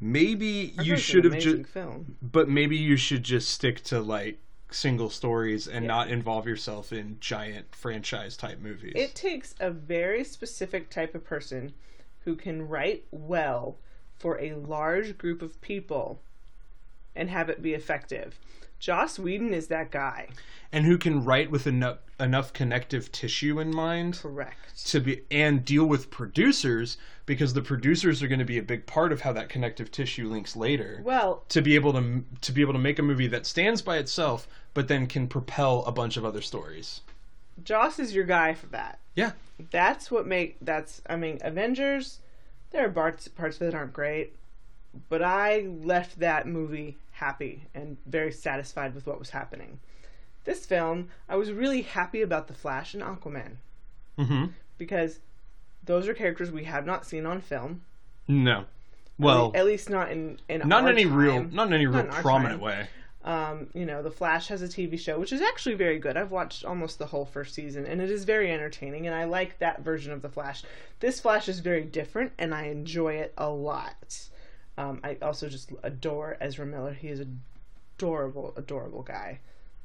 [0.00, 2.16] maybe you Argo's an should have just, film.
[2.22, 4.38] but maybe you should just stick to like
[4.72, 8.92] single stories and not involve yourself in giant franchise type movies.
[8.94, 11.72] It takes a very specific type of person
[12.24, 13.76] who can write well
[14.18, 16.20] for a large group of people
[17.16, 18.38] and have it be effective.
[18.80, 20.28] Joss Whedon is that guy.
[20.72, 24.86] and who can write with enough enough connective tissue in mind Correct.
[24.88, 28.84] to be and deal with producers because the producers are going to be a big
[28.86, 32.60] part of how that connective tissue links later Well, to be able to to be
[32.60, 36.16] able to make a movie that stands by itself but then can propel a bunch
[36.16, 37.00] of other stories.
[37.64, 38.98] Joss is your guy for that.
[39.14, 39.32] Yeah.
[39.70, 42.18] That's what make that's I mean Avengers
[42.70, 44.36] there are parts parts that aren't great,
[45.08, 49.78] but I left that movie happy and very satisfied with what was happening.
[50.44, 53.56] This film, I was really happy about the Flash and Aquaman
[54.18, 54.52] Mhm.
[54.78, 55.20] because
[55.84, 57.82] those are characters we have not seen on film.
[58.26, 58.64] No.
[59.18, 62.08] Well, at least not in in not in any real not in any real in
[62.08, 62.66] prominent time.
[62.66, 62.88] way.
[63.22, 66.16] Um, you know, The Flash has a TV show, which is actually very good.
[66.16, 69.58] I've watched almost the whole first season, and it is very entertaining, and I like
[69.58, 70.62] that version of The Flash.
[71.00, 74.28] This Flash is very different, and I enjoy it a lot.
[74.78, 76.92] Um, I also just adore Ezra Miller.
[76.92, 79.40] He is adorable, adorable guy,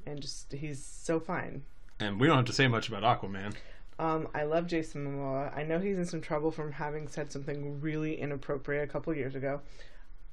[0.06, 1.64] and just he's so fine.
[2.00, 3.54] And we don't have to say much about Aquaman.
[3.98, 5.56] Um, I love Jason Momoa.
[5.56, 9.36] I know he's in some trouble from having said something really inappropriate a couple years
[9.36, 9.62] ago.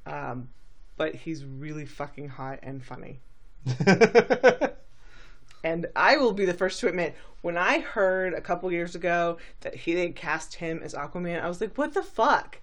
[0.05, 0.49] Um,
[0.97, 3.21] but he's really fucking hot and funny.
[5.65, 9.39] And I will be the first to admit, when I heard a couple years ago
[9.61, 12.59] that he they cast him as Aquaman, I was like, "What the fuck?"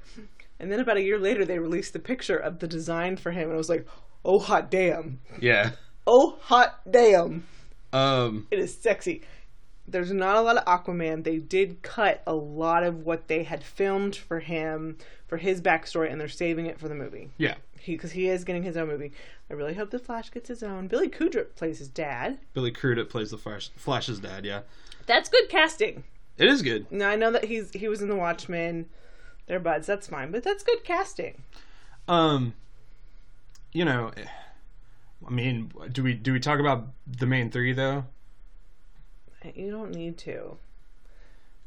[0.60, 3.44] And then about a year later, they released the picture of the design for him,
[3.44, 3.88] and I was like,
[4.26, 5.20] "Oh hot damn!
[5.40, 5.72] yeah.
[6.06, 7.46] Oh hot damn!
[7.94, 8.48] Um.
[8.52, 9.22] It is sexy."
[9.88, 11.24] There's not a lot of Aquaman.
[11.24, 14.98] They did cut a lot of what they had filmed for him
[15.28, 17.32] for his backstory, and they're saving it for the movie.
[17.38, 17.56] Yeah.
[17.80, 19.14] He because he is getting his own movie.
[19.50, 20.88] I really hope the Flash gets his own.
[20.88, 22.38] Billy Crudup plays his dad.
[22.54, 23.70] Billy Crudup plays the Flash.
[23.76, 24.46] Flash's dad.
[24.46, 24.62] Yeah.
[25.08, 26.04] That's good casting.
[26.38, 26.92] It is good.
[26.92, 28.88] Now I know that he's he was in the Watchmen.
[29.50, 29.88] They're buds.
[29.88, 31.42] That's fine, but that's good casting.
[32.08, 32.54] Um.
[33.74, 34.12] You know.
[35.28, 38.06] I mean, do we do we talk about the main three though?
[39.56, 40.58] You don't need to.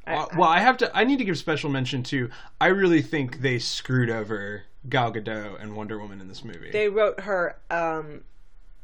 [0.06, 0.96] I- well, I have to.
[0.96, 2.30] I need to give special mention to.
[2.60, 6.70] I really think they screwed over Gal Gadot and Wonder Woman in this movie.
[6.70, 7.56] They wrote her.
[7.70, 8.22] Um,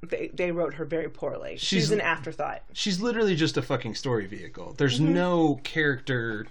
[0.02, 1.52] they they wrote her very poorly.
[1.56, 2.62] She's, She's- an afterthought.
[2.72, 4.74] She's literally just a fucking story vehicle.
[4.76, 5.14] There's Mm-hmm.
[5.14, 6.46] no character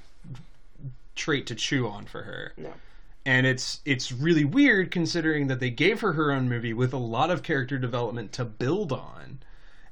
[1.17, 2.53] trait to chew on for her.
[2.57, 2.71] No.
[3.25, 6.97] And it's it's really weird considering that they gave her her own movie with a
[6.97, 9.39] lot of character development to build on,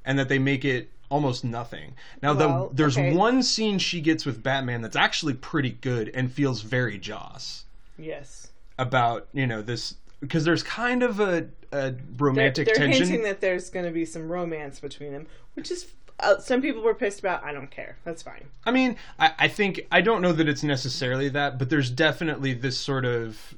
[0.06, 1.94] and that they make it almost nothing.
[2.22, 3.14] Now, Well, the, there's okay.
[3.14, 7.64] one scene she gets with Batman that's actually pretty good and feels very Joss
[7.98, 8.48] Yes.
[8.78, 13.06] about you know this because there's kind of a, a They're, they're tension.
[13.06, 15.86] hinting that there's going to be some romance between them, which is
[16.20, 17.44] uh, some people were pissed about.
[17.44, 17.96] I don't care.
[18.04, 18.44] That's fine.
[18.64, 22.54] I mean, I, I think I don't know that it's necessarily that, but there's definitely
[22.54, 23.54] this sort of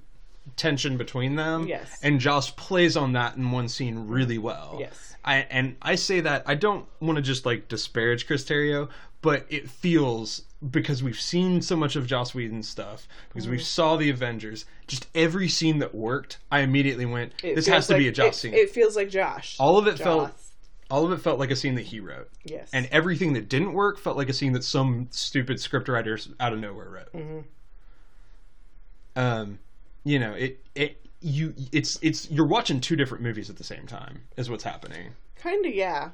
[0.56, 1.66] tension between them.
[1.68, 1.98] Yes.
[2.02, 4.76] And Joss plays on that in one scene really well.
[4.80, 5.14] Yes.
[5.24, 8.88] I and I say that I don't want to just like disparage Chris Terrio,
[9.22, 13.52] but it feels because we've seen so much of Joss Whedon's stuff, because Mm-hmm.
[13.52, 17.92] we saw the Avengers, just every scene that worked, I immediately went, this has to
[17.92, 18.54] like- be a Joss it, scene.
[18.54, 19.54] It feels like Joss.
[19.60, 20.47] all of it felt Joss.
[20.90, 22.30] All of it felt like a scene that he wrote.
[22.44, 22.70] Yes.
[22.72, 26.58] And everything that didn't work felt like a scene that some stupid scriptwriters out of
[26.58, 27.12] nowhere wrote.
[27.12, 27.38] Mm-hmm.
[29.16, 29.58] Um,
[30.04, 33.86] you know, it it you it's it's you're watching two different movies at the same
[33.86, 35.10] time is what's happening.
[35.36, 36.10] kind of yeah.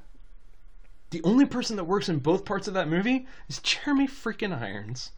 [1.10, 5.12] The only person that works in both parts of that movie is Jeremy freaking Irons,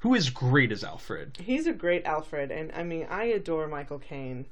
[0.00, 1.38] who is great as Alfred.
[1.40, 4.44] He's a great Alfred, and I mean, I adore Michael Caine.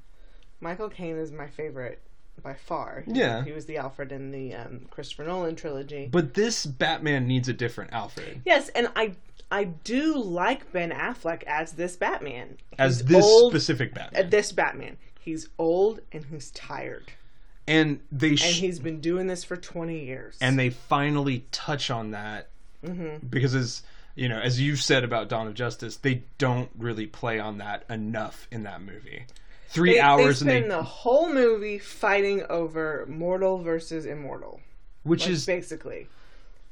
[0.60, 2.00] Michael Caine is my favorite
[2.42, 3.02] by far.
[3.06, 3.44] He- Yeah.
[3.44, 6.08] he was the Alfred in the um, Christopher Nolan trilogy.
[6.10, 8.42] But this Batman needs a different Alfred.
[8.44, 9.12] yes, and I
[9.50, 12.56] I do like Ben Affleck as this Batman.
[12.78, 14.30] As this old, specific uh, Batman.
[14.30, 14.96] this Batman.
[15.20, 17.04] He's old and he's tired,
[17.66, 20.36] and they and he's been doing this for twenty years.
[20.40, 22.48] and they finally touch on that
[22.84, 23.26] Mm-hmm.
[23.28, 23.82] because as
[24.14, 27.84] you know as you've said about dawn of justice they don't really play on that
[27.90, 29.24] enough in that movie
[29.68, 34.60] three they, hours they and spend they the whole movie fighting over mortal versus immortal.
[35.02, 36.08] which like, is basically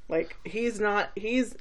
[0.08, 1.54] like he's not he's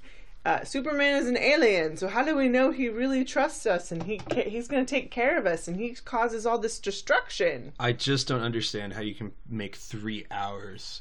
[0.45, 4.03] uh, Superman is an alien, so how do we know he really trusts us and
[4.03, 7.71] he ca- he's going to take care of us and he causes all this destruction?
[7.79, 10.99] i just don't understand how you can make three hours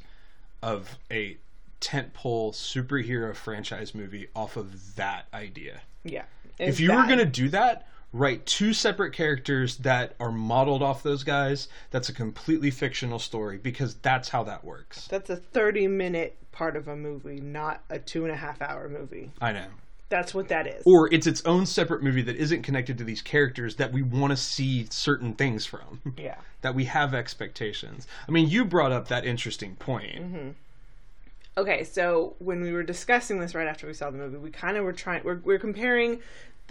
[0.62, 1.36] of a
[1.80, 6.22] tentpole superhero franchise movie off of that idea Yeah.
[6.60, 11.02] if you were going to do that write two separate characters that are modeled off
[11.02, 15.86] those guys that's a completely fictional story because that's how that works that's a thirty
[15.86, 19.30] minute part of a movie, not a two and a half hour movie.
[19.40, 19.64] i know
[20.10, 20.82] That's what that is.
[20.84, 24.30] or it's its own separate movie that isn't connected to these characters that we want
[24.32, 26.36] to see certain things from yeah.
[26.60, 30.48] that we have expectations i mean you brought up that interesting point Mm-hmm.
[31.58, 34.78] Okay, so when we were discussing this right after we saw the movie, we kind
[34.78, 36.20] of were trying we're, we're comparing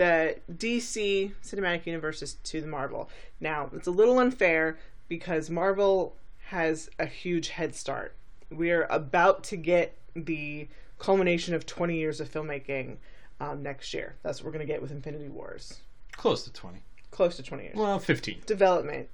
[0.01, 3.07] the DC cinematic universes to the Marvel.
[3.39, 8.15] Now, it's a little unfair because Marvel has a huge head start.
[8.49, 12.97] We're about to get the culmination of 20 years of filmmaking
[13.39, 14.15] um, next year.
[14.23, 15.81] That's what we're going to get with Infinity Wars.
[16.13, 16.79] close to 20
[17.11, 17.75] Close to 20 years.
[17.75, 19.07] well 15 Development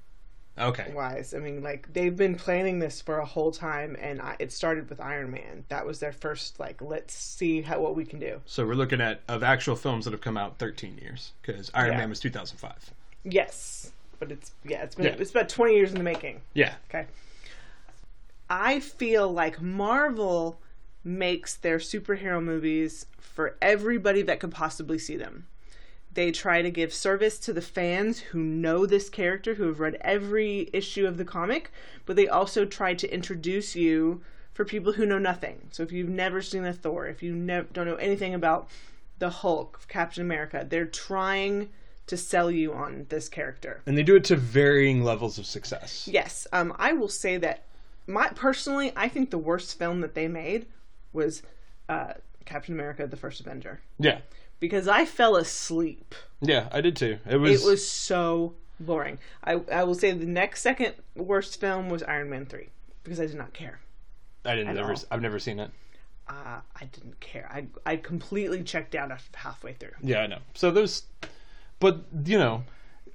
[0.60, 1.34] okay wise.
[1.34, 4.90] I mean, like they've been planning this for a whole time, and I, it started
[4.90, 5.66] with Iron Man.
[5.70, 8.42] That was their first like, let's see how what we can do.
[8.46, 11.92] so we're looking at of actual films that have come out 13 years because iron
[11.94, 11.98] Yeah.
[12.00, 12.92] man was 2005
[13.24, 15.16] Yes, but it's yeah, it's been Yeah.
[15.20, 16.42] it's about twenty years in the making.
[16.54, 17.06] yeah Okay.
[18.50, 20.60] I feel like Marvel
[21.04, 25.46] makes their superhero movies for everybody that could possibly see them.
[26.18, 30.00] They try to give service to the fans who know this character, who have read
[30.02, 31.72] every issue of the comic,
[32.08, 35.68] but they also try to introduce you for people who know nothing.
[35.70, 38.68] So if you've never seen a Thor, if you never don't know anything about
[39.20, 41.70] the Hulk, Captain America, they're trying
[42.08, 43.84] to sell you on this character.
[43.86, 46.10] And they do it to varying levels of success.
[46.12, 47.66] Yes, um, I will say that
[48.08, 50.66] my personally, I think the worst film that they made
[51.14, 51.44] was
[51.88, 52.14] uh,
[52.46, 54.22] Captain America: The First Avenger Yeah.
[54.60, 56.16] Because I fell asleep.
[56.42, 57.18] Yeah, I did too.
[57.30, 59.20] It was, It was so boring.
[59.44, 62.70] I I will say the next second worst film was Iron Man three
[63.04, 63.80] because I did not care.
[64.46, 65.04] I didn't never all.
[65.12, 65.72] I've never seen it.
[66.30, 67.50] Uh, I didn't care.
[67.52, 69.94] I I completely checked out after halfway through.
[70.02, 70.40] Yeah, I know.
[70.54, 71.04] So there's
[71.80, 72.64] but you know,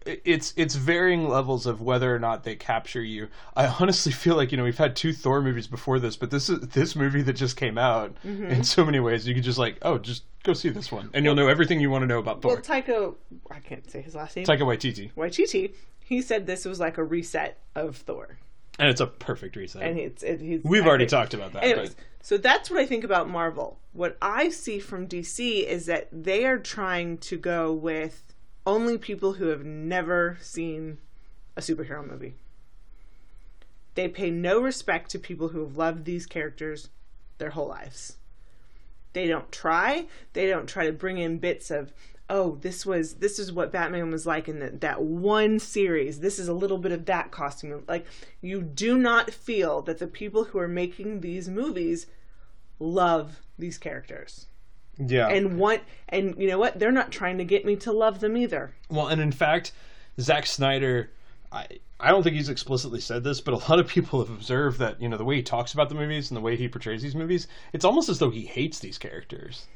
[0.04, 3.28] it's it's varying levels of whether or not they capture you.
[3.54, 6.48] I honestly feel like, you know, we've had two Thor movies before this, but this
[6.48, 8.46] is this movie that just came out Mm-hmm.
[8.46, 11.24] in so many ways you could just like, oh, just go see this one and
[11.24, 12.54] you'll know everything you want to know about Thor.
[12.54, 13.14] Well, Taika,
[13.50, 14.44] I can't say his last name.
[14.46, 15.12] Taika Waititi.
[15.14, 15.74] Waititi.
[16.04, 18.38] He said this was like a reset of Thor,
[18.78, 19.82] And it's a perfect reset.
[19.82, 20.62] and it's it, he's.
[20.64, 21.64] We've I already think- talked about that.
[21.64, 23.78] Anyways, but so that's what I think about Marvel.
[23.92, 28.22] What I see from DC is that they are trying to go with
[28.66, 30.98] only people who have never seen
[31.56, 32.34] a superhero movie.
[33.94, 36.88] They pay no respect to people who have loved these characters
[37.38, 38.16] their whole lives.
[39.12, 40.06] They don't try.
[40.32, 41.92] They don't try to bring in bits of,
[42.30, 46.20] oh, this was this is what Batman was like in the, that one series.
[46.20, 47.84] This is a little bit of that costume.
[47.86, 48.06] Like
[48.40, 52.06] you do not feel that the people who are making these movies
[52.78, 54.46] love these characters
[54.98, 55.28] yeah.
[55.28, 56.78] and want and you know what?
[56.78, 58.74] They're not trying to get me to love them either.
[58.90, 59.72] Well, and in fact,
[60.20, 61.10] Zack Snyder,
[61.52, 61.66] I
[62.00, 65.00] I don't think he's explicitly said this, but a lot of people have observed that
[65.00, 67.14] you know the way he talks about the movies and the way he portrays these
[67.14, 69.66] movies, it's almost as though he hates these characters,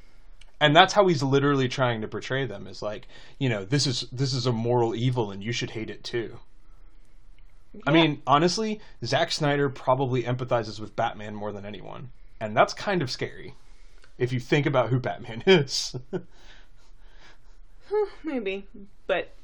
[0.61, 2.67] and that's how he's literally trying to portray them.
[2.67, 3.07] Is like
[3.39, 6.39] you know this is this is a moral evil, and you should hate it too.
[7.87, 12.11] I mean, honestly, Zack Snyder probably empathizes with Batman more than anyone,
[12.41, 13.55] and that's kind of scary.
[14.17, 15.95] If you think about who Batman is.
[18.25, 18.67] Maybe,
[19.07, 19.35] but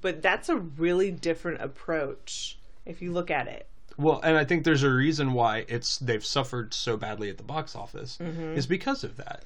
[0.00, 3.66] but that's a really different approach if you look at it.
[3.96, 7.42] Well, and I think there's a reason why it's they've suffered so badly at the
[7.42, 8.54] box office mm-hmm.
[8.54, 9.44] is because of that.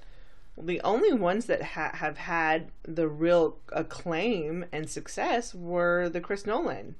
[0.58, 6.44] The only ones that ha- have had the real acclaim and success were the Chris
[6.44, 6.96] Nolan.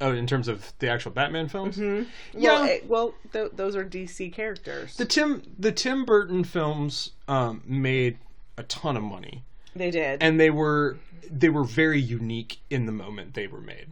[0.00, 2.08] Oh, in terms of the actual Batman films, mm-hmm.
[2.38, 2.66] Well, yeah.
[2.66, 4.96] it- well, th- those are DC characters.
[4.96, 8.18] the Tim the Tim Burton films um, made
[8.56, 9.44] a ton of money,
[9.78, 10.22] they did.
[10.22, 10.98] and they were
[11.30, 13.88] they were very unique in the moment they were made.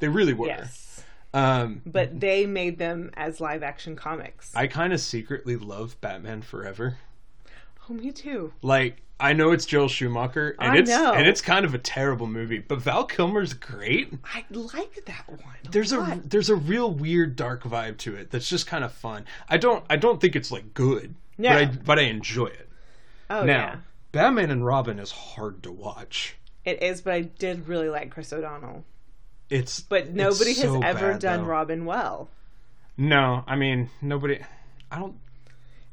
[0.00, 0.46] They really were.
[0.48, 1.02] yes.
[1.32, 4.54] Um, But they made them as live action comics.
[4.54, 6.98] I kind of secretly love Batman Forever.
[7.88, 8.52] oh, me too.
[8.62, 11.12] Like I know it's Joel Schumacher, and I it's know.
[11.14, 14.12] and it's kind of a terrible movie, but Val Kilmer's great.
[14.24, 15.54] I like that one.
[15.70, 19.24] there's a there's a real weird dark vibe to it that's just kind of fun.
[19.48, 21.54] I don't I don't think it's like good, Yeah.
[21.54, 22.68] but I but I enjoy it.
[23.30, 23.76] oh now, yeah,
[24.14, 26.36] Batman and Robin is hard to watch.
[26.64, 27.00] it is.
[27.02, 28.84] But I did really like Chris O'Donnell.
[29.50, 31.48] It's But nobody it's has ever bad, done though.
[31.48, 32.30] Robin well.
[32.96, 34.40] No, I mean nobody.
[34.90, 35.16] I don't.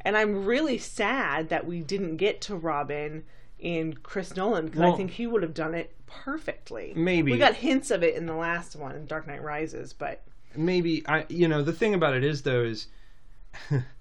[0.02, 3.24] And I'm really sad that we didn't get to Robin
[3.60, 6.94] in Chris Nolan because I think he would have done it perfectly.
[6.96, 7.32] Maybe.
[7.32, 10.24] we got hints of it in the last one, in Dark Knight Rises, but
[10.56, 11.26] Maybe I.
[11.30, 12.88] You know the thing about it is though is.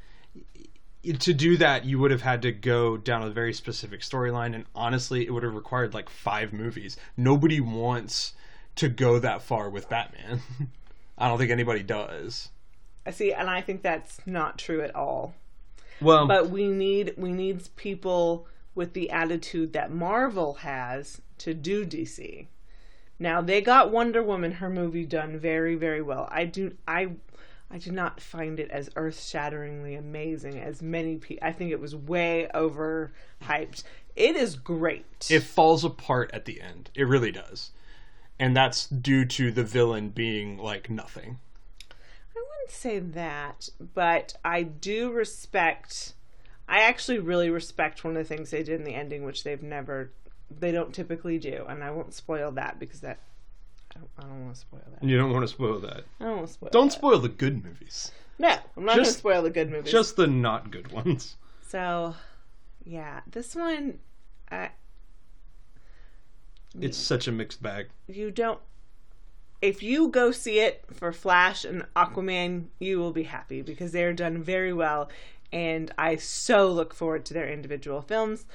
[1.02, 4.64] to do that, you would have had to go down a very specific storyline, and
[4.74, 6.96] honestly, it would have required like five movies.
[7.16, 8.34] Nobody wants
[8.76, 10.40] to go that far with Batman.
[11.18, 12.50] I don't think anybody does.
[13.06, 15.34] I see, and I think that's not true at all.
[16.00, 21.84] Well, But we need we need people with the attitude that Marvel has to do
[21.84, 22.46] DC.
[23.18, 26.28] Now they got Wonder Woman, her movie, done very very well.
[26.30, 27.10] I do I.
[27.70, 31.46] I do not find it as earth-shatteringly amazing as many people.
[31.46, 33.84] I think it was way overhyped.
[34.16, 35.28] It is great.
[35.30, 36.90] it falls apart at the end.
[36.94, 37.70] It really does.
[38.40, 41.38] And that's due to the villain being like nothing.
[41.90, 46.14] I wouldn't say that, but I do respect.
[46.68, 49.62] I actually really respect one of the things they did in the ending, which they've
[49.62, 50.10] never,
[50.50, 53.20] they don't typically do, and I won't spoil that because that.
[53.94, 55.06] I don't, I don't want to spoil that.
[55.06, 56.04] You don't want to spoil that.
[56.20, 56.70] I don't want to spoil.
[56.72, 56.92] Don't that.
[56.96, 58.12] spoil the good movies.
[58.38, 59.92] No, I'm not going to Just- spoil the good movies.
[59.92, 61.36] Just the not good ones.
[61.66, 62.14] so,
[62.84, 63.98] yeah, this one,
[64.50, 64.70] I
[66.80, 67.88] It's such a mixed bag.
[68.06, 68.60] you don't.
[69.60, 74.14] If you go see it for Flash and Aquaman, you will be happy because they're
[74.14, 75.10] done very well,
[75.52, 78.46] and I so look forward to their individual films.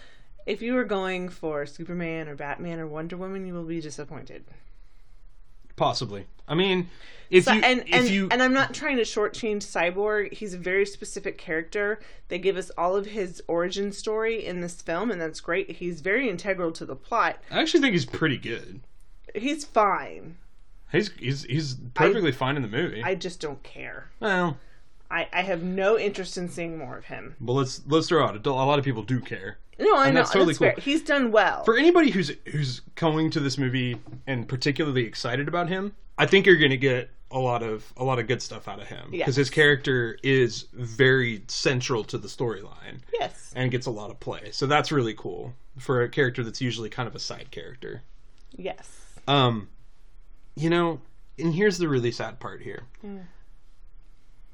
[0.48, 4.46] If you are going for Superman or Batman or Wonder Woman, you will be disappointed.
[5.76, 6.26] Possibly.
[6.48, 6.90] I mean,
[7.30, 10.34] if So- you and if and, you and I'm not trying to shortchange Cyborg.
[10.34, 12.00] He's a very specific character.
[12.28, 15.72] They give us all of his origin story in this film, and that's great.
[15.72, 17.40] He's very integral to the plot.
[17.52, 18.82] I actually think he's pretty good.
[19.34, 20.38] He's fine.
[20.92, 23.04] He's he's he's perfectly fine in the movie.
[23.04, 24.10] I just don't care.
[24.20, 24.58] well,
[25.12, 27.36] I, I have no interest in seeing more of him.
[27.42, 29.58] but let's let's throw out a lot of people do care.
[29.78, 30.74] No, I And know that's totally fair.
[30.74, 30.82] cool.
[30.84, 31.64] He's done well.
[31.66, 33.98] For anybody who's who's going to this movie
[34.28, 38.04] and particularly excited about him, I think you're going to get a lot of a
[38.04, 39.36] lot of good stuff out of him because Yes.
[39.36, 43.52] his character is very central to the storyline yes.
[43.56, 44.50] and gets a lot of play.
[44.52, 48.04] So that's really cool for a character that's usually kind of a side character.
[48.56, 48.90] Yes.
[49.28, 49.68] Um,
[50.56, 51.02] you know,
[51.38, 52.84] and here's the really sad part here.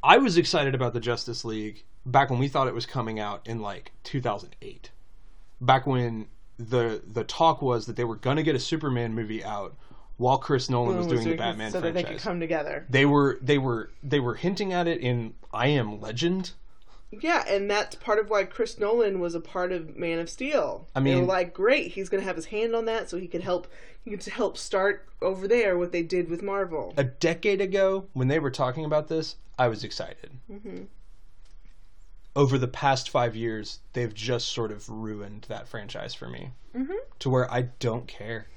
[0.04, 3.46] I was excited about the Justice League back when we thought it was coming out
[3.48, 4.90] in like 2008.
[5.62, 9.44] Back when the the talk was that they were going to get a Superman movie
[9.44, 9.76] out
[10.18, 12.24] while Chris Nolan was doing the Batman so that they could franchise.
[12.24, 12.86] come together.
[12.90, 16.52] They were they were they were hinting at it in I Am Legend.
[17.20, 20.88] Yeah, and that's part of why Chris Nolan was a part of Man of Steel.
[20.96, 23.18] I they were mean- like, great, he's going to have his hand on that, so
[23.18, 23.68] he could help.
[24.04, 26.94] He could help start over there what they did with Marvel.
[26.96, 30.32] A decade ago, when they were talking about this, I was excited.
[30.50, 30.84] Mm-hmm.
[32.36, 36.94] Over the past five years, they've just sort of ruined that franchise for me, mm-hmm.
[37.20, 38.48] to where I don't care.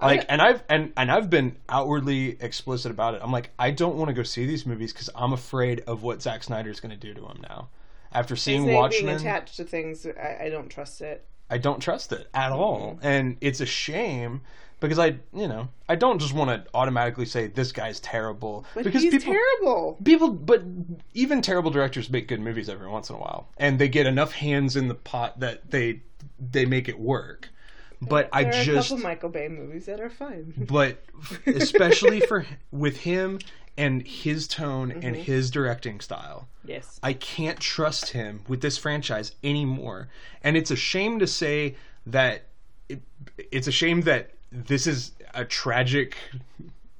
[0.00, 3.20] Like, and I've and and I've been outwardly explicit about it.
[3.22, 6.22] I'm like, I don't want to go see these movies because I'm afraid of what
[6.22, 7.68] Zack Snyder's going to do to them now.
[8.12, 11.26] After seeing name being Watchmen, attached to things, I, I don't trust it.
[11.50, 12.98] I don't trust it at all.
[13.02, 14.40] And it's a shame
[14.80, 18.84] because I, you know, I don't just want to automatically say this guy's terrible But
[18.84, 19.98] because he's people terrible.
[20.04, 20.62] people but
[21.14, 24.32] even terrible directors make good movies every once in a while and they get enough
[24.32, 26.00] hands in the pot that they
[26.38, 27.48] they make it work.
[28.02, 30.54] But I There are a just couple Michael Bay movies that are fine.
[30.56, 31.04] but
[31.46, 33.38] especially for with him
[33.76, 35.22] and his tone and mm-hmm.
[35.22, 36.48] his directing style.
[36.64, 36.98] yes.
[37.02, 40.08] I can't trust him with this franchise anymore.
[40.42, 41.76] And it's a shame to say
[42.06, 42.46] that
[42.88, 43.00] it,
[43.52, 46.16] it's a shame that this is a tragic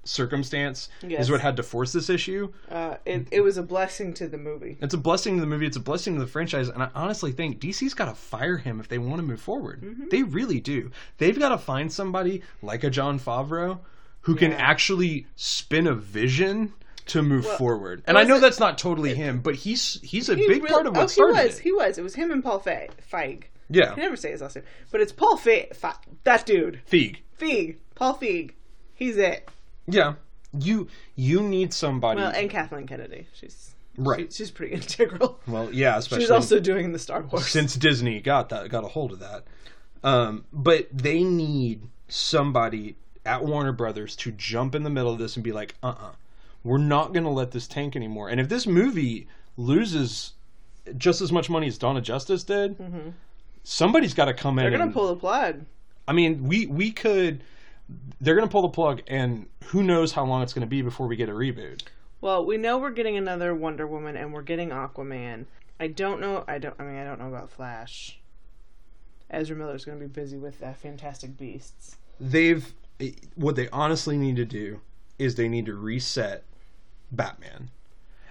[0.05, 1.23] circumstance Yes.
[1.23, 2.53] is what had to force this issue.
[2.71, 4.79] Uh, it, it was a blessing to the movie.
[4.81, 7.33] It's a blessing to the movie, it's a blessing to the franchise, and I honestly
[7.33, 9.83] think DC's got to fire him if they want to move forward.
[9.83, 10.05] Mm-hmm.
[10.11, 10.91] They really do.
[11.19, 13.81] They've got to find somebody like a Jon Favreau
[14.23, 16.73] who can actually spin a vision
[17.07, 18.03] to move forward.
[18.07, 20.87] And I know it- that's not totally him, but he's he's a He big part
[20.87, 21.59] of what oh, started he was.
[21.59, 21.63] it.
[21.63, 21.99] He was.
[21.99, 23.45] It was him and Paul Fe- Feig.
[23.69, 23.85] Yeah.
[23.93, 25.75] I can never say his last name, but it's Paul Feig.
[25.75, 25.93] Fe-
[26.25, 27.17] that dude, Feig.
[27.41, 28.53] Feig, Paul Feig.
[28.95, 29.49] He's it.
[29.87, 30.15] Yeah.
[30.59, 32.21] You you need somebody.
[32.21, 33.27] Well, and Kathleen Kennedy.
[33.33, 34.33] She's Right.
[34.33, 35.41] she- she's pretty integral.
[35.47, 37.47] well, yeah, especially She's also doing the Star Wars.
[37.47, 39.45] since Disney got that got a hold of that.
[40.03, 45.37] Um, but they need somebody at Warner Brothers to jump in the middle of this
[45.37, 46.13] and be like, "Uh, uh-uh, uh,
[46.65, 50.33] we are not going to let this tank anymore." And if this movie loses
[50.97, 52.77] just as much money as Dawn of Justice did,
[53.63, 54.65] somebody's got to come in.
[54.65, 54.71] Mm-hmm.
[54.73, 55.65] They're gonna pull the plug.
[56.11, 57.45] I mean, we we could.
[58.21, 60.83] They're going to pull the plug, and who knows how long it's going to be
[60.83, 61.83] before we get a reboot.
[62.21, 65.47] Well, we know we're getting another Wonder Woman, and we're getting Aquaman.
[65.79, 66.45] I don't know.
[66.49, 66.75] I don't.
[66.81, 68.19] I mean, I don't know about Flash.
[69.31, 71.97] Ezra Miller's going to be busy with uh, Fantastic Beasts.
[72.19, 72.75] they've
[73.37, 74.81] what they honestly need to do
[75.17, 76.43] is they need to reset
[77.13, 77.71] Batman.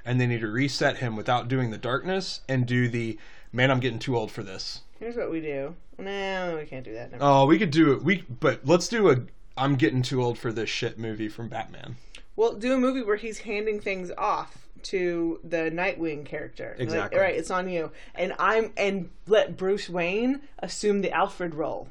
[0.04, 3.18] And they need to reset him without doing the darkness and do the
[3.54, 4.82] man I'm getting too old for this.
[5.00, 5.76] Here's what we do.
[5.98, 7.12] No, we can't do that.
[7.12, 7.24] Never.
[7.24, 8.04] Oh, we could do it.
[8.04, 9.18] We but let's do a
[9.58, 11.98] I'm getting too old for this shit movie from Batman.
[12.36, 16.74] Well, do a movie where he's handing things off to the Nightwing character.
[16.78, 17.18] Like, Exactly.
[17.18, 21.90] All right, it's on you, and I'm and let Bruce Wayne assume the Alfred role.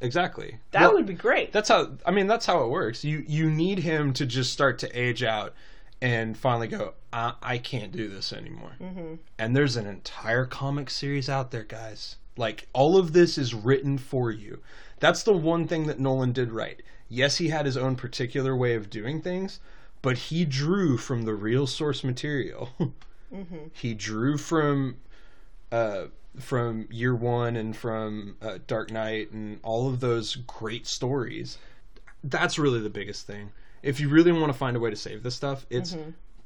[0.00, 0.58] Exactly.
[0.72, 1.52] That Well, would be great.
[1.52, 3.04] That's how I mean that's how it works.
[3.04, 5.54] You you need him to just start to age out
[6.02, 8.72] and finally go I, I can't do this anymore.
[8.80, 9.14] Mm-hmm.
[9.38, 12.16] And there's an entire comic series out there, guys.
[12.36, 14.60] Like all of this is written for you.
[15.00, 16.80] That's the one thing that Nolan did right.
[17.08, 19.60] Yes, he had his own particular way of doing things,
[20.02, 22.70] but he drew from the real source material.
[23.72, 24.96] He drew from
[25.72, 26.04] uh,
[26.38, 31.58] from Year One and from uh, Dark Knight and all of those great stories.
[32.22, 33.50] That's really the biggest thing.
[33.82, 35.94] If you really want to find a way to save this stuff, it's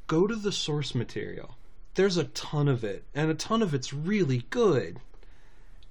[0.06, 1.56] go to the source material.
[1.94, 5.00] There's a ton of it, and a ton of it's really good.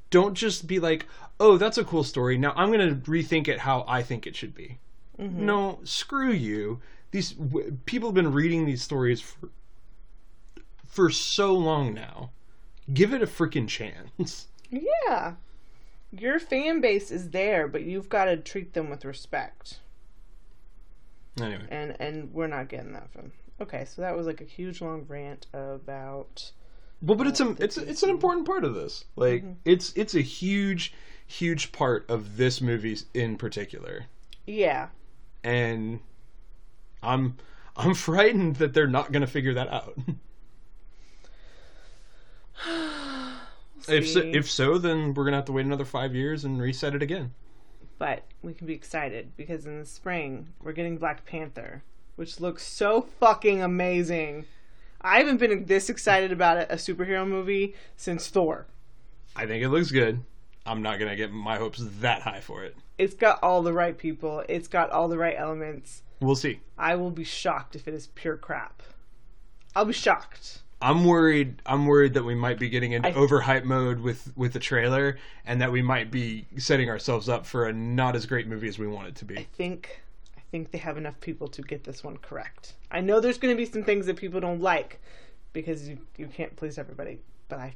[0.09, 1.05] Don't just be like,
[1.39, 2.37] "Oh, that's a cool story.
[2.37, 4.79] Now I'm going to rethink it how I think it should be."
[5.19, 5.45] Mm-hmm.
[5.45, 6.81] No, screw you.
[7.11, 9.49] These w- people have been reading these stories for
[10.85, 12.31] for so long now.
[12.93, 14.47] Give it a freaking chance.
[14.71, 15.35] Yeah,
[16.11, 19.79] your fan base is there, but you've got to treat them with respect.
[21.39, 23.31] Anyway, and and we're not getting that from.
[23.61, 26.51] Okay, so that was like a huge long rant about.
[27.01, 29.05] Well, but it's a it's it's an important part of this.
[29.15, 29.53] Like mm-hmm.
[29.65, 30.93] it's it's a huge
[31.27, 34.05] huge part of this movie in particular,
[34.45, 34.87] Yeah,
[35.43, 35.99] and
[37.01, 37.37] I'm
[37.75, 39.97] I'm frightened that they're not going to figure that out.
[43.87, 46.93] if so, if so, then we're gonna have to wait another five years and reset
[46.95, 47.33] it again.
[47.97, 51.83] but we can be excited because in the spring we're getting Black Panther,
[52.15, 54.45] which looks so fucking amazing.
[55.01, 58.65] I haven't been this excited about a, a superhero movie since Thor.
[59.35, 60.23] I think it looks good.
[60.65, 62.75] I'm not gonna get my hopes that high for it.
[62.97, 64.43] It's got all the right people.
[64.49, 66.03] It's got all the right elements.
[66.19, 66.59] We'll see.
[66.77, 68.83] I will be shocked if it is pure crap.
[69.75, 70.59] I'll be shocked.
[70.81, 71.61] I'm worried.
[71.65, 75.17] I'm worried that we might be getting into I- overhype mode with with the trailer,
[75.45, 78.77] and that we might be setting ourselves up for a not as great movie as
[78.79, 79.37] we want it to be.
[79.37, 80.01] I think
[80.51, 82.73] they have enough people to get this one correct.
[82.91, 84.99] I know there's going to be some things that people don't like
[85.53, 87.75] because you you can't please everybody, but I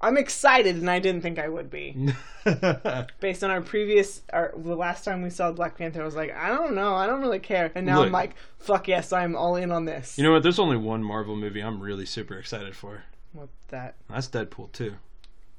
[0.00, 2.12] I'm excited and I didn't think I would be.
[3.20, 6.34] Based on our previous our the last time we saw Black Panther I was like,
[6.36, 7.70] I don't know, I don't really care.
[7.74, 10.16] And now I'm like, fuck yes, I'm all in on this.
[10.18, 10.42] you know what?
[10.42, 13.04] There's only one Marvel movie I'm really super excited for.
[13.32, 13.96] what that?
[14.08, 14.94] That's Deadpool 2.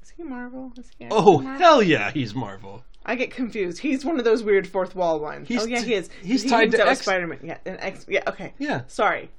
[0.02, 0.72] Is he Marvel?
[0.78, 1.58] Is he Oh Marvel?
[1.58, 2.84] hell yeah, he's Marvel.
[3.04, 3.78] I get confused.
[3.78, 5.48] He's one of those weird fourth wall ones.
[5.48, 6.10] He's oh yeah, he is.
[6.22, 7.38] he's he tied to X- Spider-Man.
[7.42, 8.04] Yeah, and X.
[8.08, 8.52] Yeah, okay.
[8.58, 9.30] Yeah, Sorry.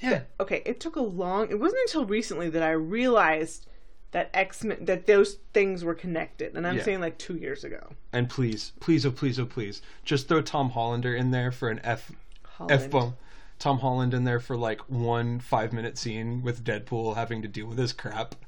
[0.00, 0.22] yeah.
[0.40, 1.50] Okay, it took a long.
[1.50, 3.66] It wasn't until recently that I realized
[4.10, 6.82] that X Men that those things were connected, and I'm Yeah.
[6.82, 7.92] saying like two years ago.
[8.12, 11.80] And please, please, oh please, oh please, just throw Tom Hollander in there for an
[11.82, 12.12] F
[12.44, 12.82] Holland.
[12.82, 13.14] F bomb.
[13.58, 17.66] Tom Holland in there for like one five minute scene with Deadpool having to deal
[17.66, 18.34] with his crap.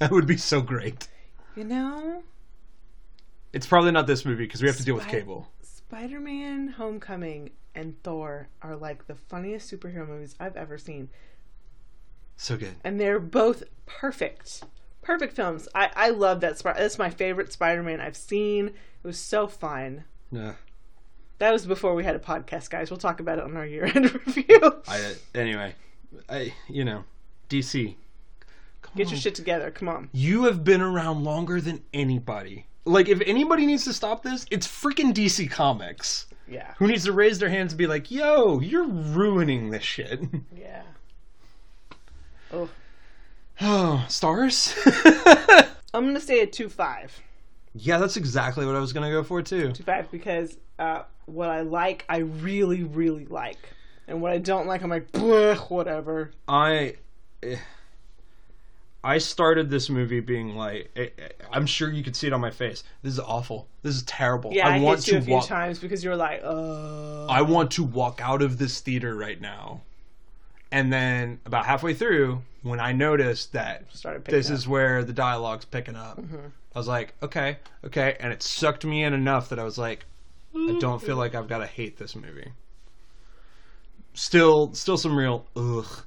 [0.00, 1.06] That would be so great.
[1.54, 2.24] You know,
[3.54, 5.48] It's probably not this movie because we have to deal with Spy- Cable.
[5.62, 11.08] Spider-Man: Homecoming and Thor are like the funniest superhero movies I've ever seen,
[12.36, 12.74] So good.
[12.84, 14.64] and they're both perfect.
[15.02, 15.68] Perfect films.
[15.74, 16.58] I I love that.
[16.58, 18.68] Sp- That's my favorite Spider-Man I've seen.
[18.68, 20.04] It was so fun.
[20.32, 20.54] Yeah.
[21.38, 22.90] That was before we had a podcast, guys.
[22.90, 24.82] We'll talk about it on our year-end review.
[24.88, 25.74] I anyway,
[26.28, 27.04] I you know,
[27.50, 27.96] DC.
[28.82, 29.12] Come Get on.
[29.12, 29.70] your shit together.
[29.70, 30.08] Come on.
[30.12, 32.66] You have been around longer than anybody.
[32.84, 36.26] Like if anybody needs to stop this, it's freaking DC Comics.
[36.46, 36.74] Yeah.
[36.78, 40.20] Who needs to raise their hands and be like, "Yo, you're ruining this shit."
[40.56, 40.82] Yeah.
[42.52, 42.68] Oh.
[43.60, 44.74] oh, stars.
[45.94, 47.20] I'm gonna say a two five.
[47.74, 49.72] yeah, that's exactly what I was gonna go for too.
[49.72, 53.58] Two five because uh, what I like, I really, really like,
[54.06, 56.32] and what I don't like, I'm like, whatever.
[56.46, 56.96] I
[57.42, 57.56] eh,
[59.04, 62.40] I started this movie being like, eh, eh, I'm sure you could see it on
[62.40, 62.84] my face.
[63.02, 63.68] This is awful.
[63.82, 64.50] This is terrible.
[64.54, 65.46] Yeah, I, I want to a few walk.
[65.46, 67.26] times because you were like, uh.
[67.26, 69.82] I want to walk out of this theater right now.
[70.72, 73.84] And then about halfway through, when I noticed that
[74.24, 76.18] this is where the dialogue's picking up,
[76.74, 80.06] I was like, okay, okay, and it sucked me in enough that I was like,
[80.56, 82.50] I don't feel like I've got to hate this movie.
[84.14, 86.04] Still, still some real ugh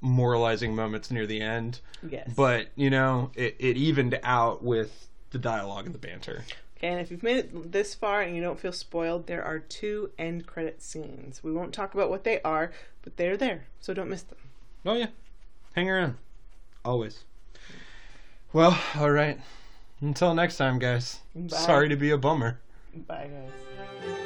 [0.00, 2.30] moralizing moments near the end, yes.
[2.34, 6.44] but you know, it, it evened out with the dialogue and the banter.
[6.76, 9.58] Okay, and if you've made it this far and you don't feel spoiled, there are
[9.58, 11.42] two end credit scenes.
[11.42, 12.72] We won't talk about what they are,
[13.02, 14.38] but they're there, so don't miss them.
[14.86, 15.08] Oh yeah,
[15.72, 16.16] hang around,
[16.84, 17.24] always.
[18.52, 19.38] Well, all right.
[20.00, 21.20] Until next time, guys.
[21.34, 21.56] Bye.
[21.56, 22.60] Sorry to be a bummer.
[22.94, 24.18] Bye, guys.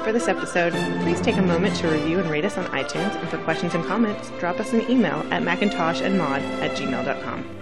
[0.00, 0.72] It for this episode.
[1.02, 3.14] Please take a moment to review and rate us on iTunes.
[3.16, 7.56] And for questions and comments, drop us an email at macintoshandmod at gmail.com.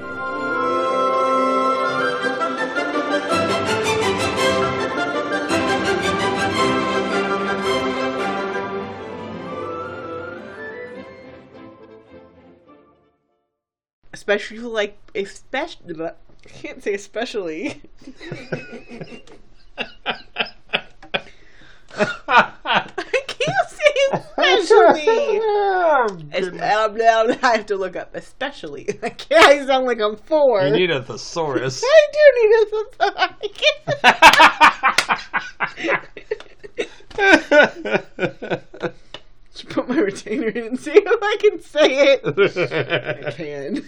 [14.12, 16.12] Especially like, especially, I
[16.48, 17.80] can't say especially.
[22.28, 25.40] I can't say especially.
[26.32, 27.36] Es- blah, blah, blah.
[27.42, 28.88] I have to look up especially.
[29.02, 29.44] I can't.
[29.46, 30.62] I sound like I'm four.
[30.62, 31.82] You need a thesaurus.
[31.84, 32.52] I do need
[33.00, 33.18] a.
[39.54, 42.22] Should put my retainer in and see if I can say it.
[43.26, 43.84] I can.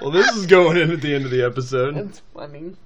[0.00, 1.96] well, this is going in at the end of the episode.
[1.96, 2.76] That's funny.